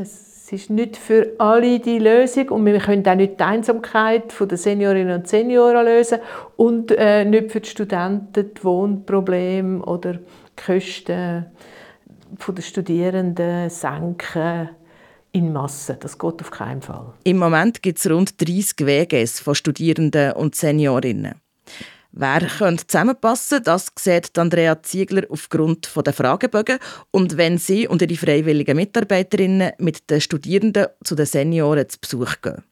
Es 0.00 0.33
ist 0.52 0.68
nicht 0.68 0.96
für 0.96 1.32
alle 1.38 1.80
die 1.80 1.98
Lösung 1.98 2.50
und 2.50 2.66
wir 2.66 2.78
können 2.78 3.06
auch 3.06 3.14
nicht 3.14 3.40
die 3.40 3.44
Einsamkeit 3.44 4.34
der 4.38 4.58
Seniorinnen 4.58 5.20
und 5.20 5.28
Senioren 5.28 5.86
lösen 5.86 6.18
und 6.56 6.90
äh, 6.90 7.24
nicht 7.24 7.50
für 7.50 7.60
die 7.60 7.68
Studenten 7.70 8.50
die 8.54 8.64
Wohnprobleme 8.64 9.82
oder 9.84 10.14
die 10.14 10.62
Kosten 10.64 11.46
der 12.48 12.62
Studierenden 12.62 13.70
senken 13.70 14.70
in 15.32 15.52
Masse. 15.52 15.96
Das 15.98 16.18
geht 16.18 16.40
auf 16.40 16.50
keinen 16.50 16.82
Fall. 16.82 17.12
Im 17.24 17.38
Moment 17.38 17.82
gibt 17.82 17.98
es 17.98 18.10
rund 18.10 18.40
30 18.40 18.86
WGs 18.86 19.40
von 19.40 19.54
Studierenden 19.54 20.32
und 20.32 20.54
Seniorinnen. 20.54 21.43
Wer 22.16 22.46
könnte 22.46 22.86
zusammenpassen, 22.86 23.64
das 23.64 23.90
sieht 23.98 24.38
Andrea 24.38 24.80
Ziegler 24.80 25.24
aufgrund 25.30 25.90
der 25.96 26.12
Fragebögen 26.12 26.78
und 27.10 27.36
wenn 27.36 27.58
sie 27.58 27.88
und 27.88 28.02
ihre 28.02 28.14
freiwilligen 28.14 28.76
Mitarbeiterinnen 28.76 29.72
mit 29.78 30.08
den 30.08 30.20
Studierenden 30.20 30.86
zu 31.02 31.16
den 31.16 31.26
Senioren 31.26 31.88
zu 31.88 31.98
Besuch 31.98 32.40
gehen. 32.40 32.62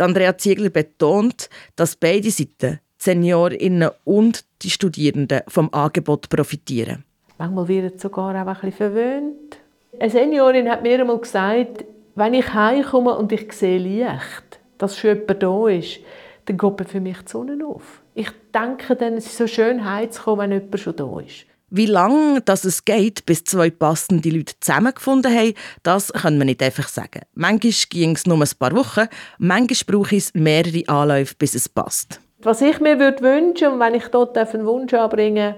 Andrea 0.00 0.38
Ziegler 0.38 0.70
betont, 0.70 1.50
dass 1.76 1.94
beide 1.96 2.30
Seiten, 2.30 2.80
die 2.80 3.04
Seniorinnen 3.04 3.90
und 4.04 4.46
die 4.62 4.70
Studierenden, 4.70 5.42
vom 5.46 5.68
Angebot 5.74 6.30
profitieren. 6.30 7.04
Manchmal 7.36 7.68
wird 7.68 8.00
sogar 8.00 8.30
auch 8.30 8.48
ein 8.48 8.54
bisschen 8.54 8.72
verwöhnt. 8.72 9.58
Eine 10.00 10.10
Seniorin 10.10 10.70
hat 10.70 10.82
mir 10.82 10.98
einmal 10.98 11.18
gesagt, 11.18 11.84
wenn 12.14 12.32
ich 12.32 12.54
heimkomme 12.54 13.14
und 13.14 13.30
ich 13.30 13.52
sehe 13.52 13.78
Licht, 13.78 14.58
dass 14.78 14.96
schon 14.96 15.18
jemand 15.18 15.42
da 15.42 15.68
ist, 15.68 16.00
dann 16.46 16.56
geht 16.56 16.88
für 16.88 17.00
mich 17.00 17.18
die 17.18 17.30
Sonne 17.30 17.66
auf. 17.66 18.00
Ich 18.18 18.30
denke 18.52 18.96
dann, 18.96 19.14
es 19.14 19.26
ist 19.26 19.38
so 19.38 19.46
schön 19.46 19.84
heimzukommen, 19.84 20.50
wenn 20.50 20.60
jemand 20.60 20.80
schon 20.80 20.96
da 20.96 21.20
ist. 21.20 21.46
Wie 21.70 21.86
lange 21.86 22.40
das 22.40 22.64
es 22.64 22.84
geht, 22.84 23.24
bis 23.26 23.44
zwei 23.44 23.70
passende 23.70 24.28
Leute 24.30 24.54
zusammengefunden 24.58 25.32
haben, 25.32 25.54
das 25.84 26.12
kann 26.12 26.36
man 26.36 26.48
nicht 26.48 26.60
einfach 26.60 26.88
sagen. 26.88 27.20
Manchmal 27.34 27.72
ging 27.90 28.16
es 28.16 28.26
nur 28.26 28.36
ein 28.36 28.48
paar 28.58 28.74
Wochen, 28.74 29.06
manchmal 29.38 30.00
brauche 30.00 30.16
es 30.16 30.34
mehrere 30.34 30.82
Anläufe, 30.88 31.36
bis 31.38 31.54
es 31.54 31.68
passt. 31.68 32.20
Was 32.42 32.60
ich 32.60 32.80
mir 32.80 32.98
würde 32.98 33.22
wünschen, 33.22 33.74
und 33.74 33.78
wenn 33.78 33.94
ich 33.94 34.08
dort 34.08 34.36
einen 34.36 34.66
Wunsch 34.66 34.94
anbringen 34.94 35.54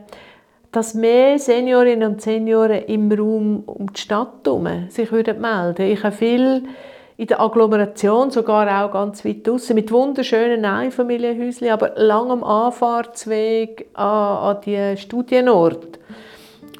dass 0.70 0.94
mehr 0.94 1.38
Seniorinnen 1.38 2.12
und 2.12 2.20
Senioren 2.20 2.84
im 2.84 3.10
Raum 3.10 3.64
um 3.64 3.92
die 3.92 4.00
Stadt 4.00 4.42
herum 4.44 4.88
sich 4.88 5.10
melden 5.10 5.42
würden. 5.42 5.86
Ich 5.86 6.04
habe 6.04 6.14
viel 6.14 6.62
in 7.20 7.26
der 7.26 7.38
Agglomeration, 7.38 8.30
sogar 8.30 8.82
auch 8.82 8.92
ganz 8.92 9.26
weit 9.26 9.46
draußen, 9.46 9.74
mit 9.74 9.92
wunderschönen 9.92 10.64
Einfamilienhäuschen, 10.64 11.68
aber 11.68 11.92
langem 11.96 12.42
Anfahrtsweg 12.42 13.90
an, 13.92 14.06
an 14.06 14.60
die 14.64 14.96
Studienort. 14.96 15.98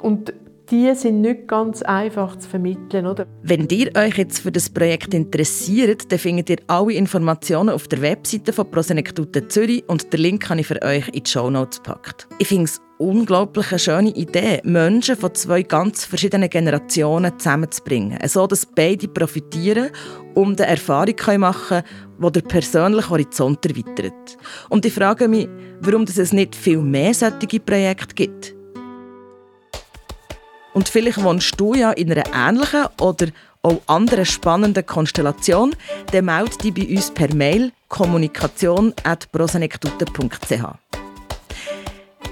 Und 0.01 0.33
die 0.71 0.95
sind 0.95 1.21
nicht 1.21 1.47
ganz 1.47 1.81
einfach 1.81 2.37
zu 2.37 2.49
vermitteln. 2.49 3.05
Oder? 3.05 3.27
Wenn 3.43 3.67
ihr 3.69 3.91
euch 3.95 4.17
jetzt 4.17 4.39
für 4.39 4.51
das 4.51 4.69
Projekt 4.69 5.13
interessiert, 5.13 6.11
dann 6.11 6.19
findet 6.19 6.49
ihr 6.49 6.57
alle 6.67 6.93
Informationen 6.93 7.69
auf 7.69 7.87
der 7.89 8.01
Webseite 8.01 8.53
von 8.53 8.71
Prosenektute 8.71 9.47
Zürich 9.49 9.83
und 9.87 10.11
den 10.13 10.21
Link 10.21 10.49
habe 10.49 10.61
ich 10.61 10.67
für 10.67 10.81
euch 10.81 11.07
in 11.09 11.23
die 11.23 11.29
Show 11.29 11.49
Notes 11.49 11.83
gepackt. 11.83 12.27
Ich 12.39 12.47
finde 12.47 12.65
es 12.65 12.81
unglaublich 12.97 13.71
eine 13.71 13.79
schöne 13.79 14.09
Idee, 14.11 14.61
Menschen 14.63 15.17
von 15.17 15.33
zwei 15.35 15.63
ganz 15.63 16.05
verschiedenen 16.05 16.49
Generationen 16.49 17.37
zusammenzubringen, 17.37 18.19
so 18.27 18.47
dass 18.47 18.65
beide 18.65 19.07
profitieren 19.07 19.89
und 20.35 20.61
eine 20.61 20.71
Erfahrung 20.71 21.39
machen 21.39 21.83
können, 21.83 21.83
die 22.19 22.31
den 22.31 22.47
persönlichen 22.47 23.09
Horizont 23.09 23.65
erweitert. 23.65 24.37
Und 24.69 24.85
ich 24.85 24.93
frage 24.93 25.27
mich, 25.27 25.49
warum 25.81 26.03
es 26.03 26.31
nicht 26.31 26.55
viel 26.55 26.77
mehr 26.77 27.13
solche 27.13 27.59
Projekte 27.59 28.15
gibt. 28.15 28.60
Und 30.73 30.89
vielleicht 30.89 31.21
wohnst 31.21 31.59
du 31.59 31.73
ja 31.73 31.91
in 31.91 32.09
einer 32.11 32.23
ähnlichen 32.33 32.85
oder 32.99 33.27
auch 33.63 33.79
anderen 33.87 34.25
spannenden 34.25 34.85
Konstellation, 34.85 35.75
dann 36.11 36.25
melde 36.25 36.57
dich 36.57 36.73
bei 36.73 36.85
uns 36.87 37.11
per 37.11 37.33
Mail 37.33 37.71
kommunikation.prosenektute.ch. 37.89 40.63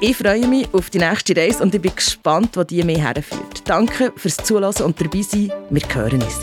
Ich 0.02 0.16
freue 0.16 0.48
mich 0.48 0.74
auf 0.74 0.90
die 0.90 1.00
nächste 1.00 1.36
Reise 1.36 1.62
und 1.62 1.76
ich 1.76 1.82
bin 1.82 1.94
gespannt, 1.94 2.56
wo 2.56 2.64
die 2.64 2.82
mich 2.84 3.00
herführt. 3.00 3.64
Danke 3.66 4.14
fürs 4.16 4.38
Zuhören 4.38 4.74
und 4.82 5.02
dabei 5.02 5.22
sein. 5.22 5.52
Wir 5.70 5.82
hören 5.94 6.24
uns. 6.24 6.40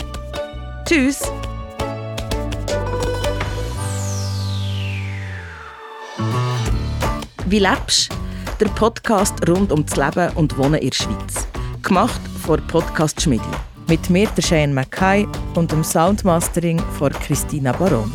Tschüss! 0.87 1.23
Wie 7.47 7.59
lebst? 7.59 8.09
Der 8.59 8.67
Podcast 8.67 9.47
rund 9.47 9.71
um 9.71 9.85
das 9.85 9.95
Leben 9.95 10.35
und 10.35 10.57
Wohnen 10.57 10.75
in 10.75 10.89
der 10.89 10.95
Schweiz. 10.95 11.46
Gemacht 11.87 12.19
von 12.45 12.59
Podcast 12.67 13.21
Schmidi. 13.21 13.47
Mit 13.87 14.09
mir, 14.09 14.27
der 14.35 14.41
Shane 14.41 14.73
Mackay 14.73 15.25
und 15.55 15.71
dem 15.71 15.85
Soundmastering 15.85 16.79
von 16.99 17.13
Christina 17.13 17.71
Baron. 17.71 18.11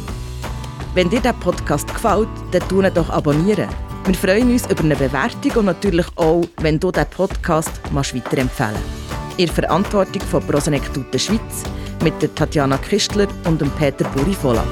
Wenn 0.93 1.09
dir 1.09 1.21
der 1.21 1.33
Podcast 1.33 1.89
gefällt, 1.89 2.29
dann 2.51 2.69
tu 2.69 2.83
ihn 2.83 2.93
doch 2.93 3.09
abonnieren. 3.09 3.71
Wir 4.05 4.15
freuen 4.15 4.51
uns 4.51 4.71
über 4.71 4.81
eine 4.81 4.95
Bewertung 4.95 5.53
und 5.57 5.65
natürlich 5.65 6.07
auch, 6.17 6.45
wenn 6.61 6.79
du 6.79 6.93
diesen 6.93 7.09
Podcast 7.09 7.81
weiterempfehlen 7.91 8.77
In 9.39 9.49
Verantwortung 9.49 10.21
von 10.21 10.47
Prosenektute 10.47 11.19
Schweiz 11.19 11.63
mit 12.05 12.21
der 12.21 12.35
Tatjana 12.35 12.77
Kistler 12.77 13.27
und 13.47 13.59
dem 13.59 13.71
Peter 13.71 14.05
Burifola. 14.11 14.65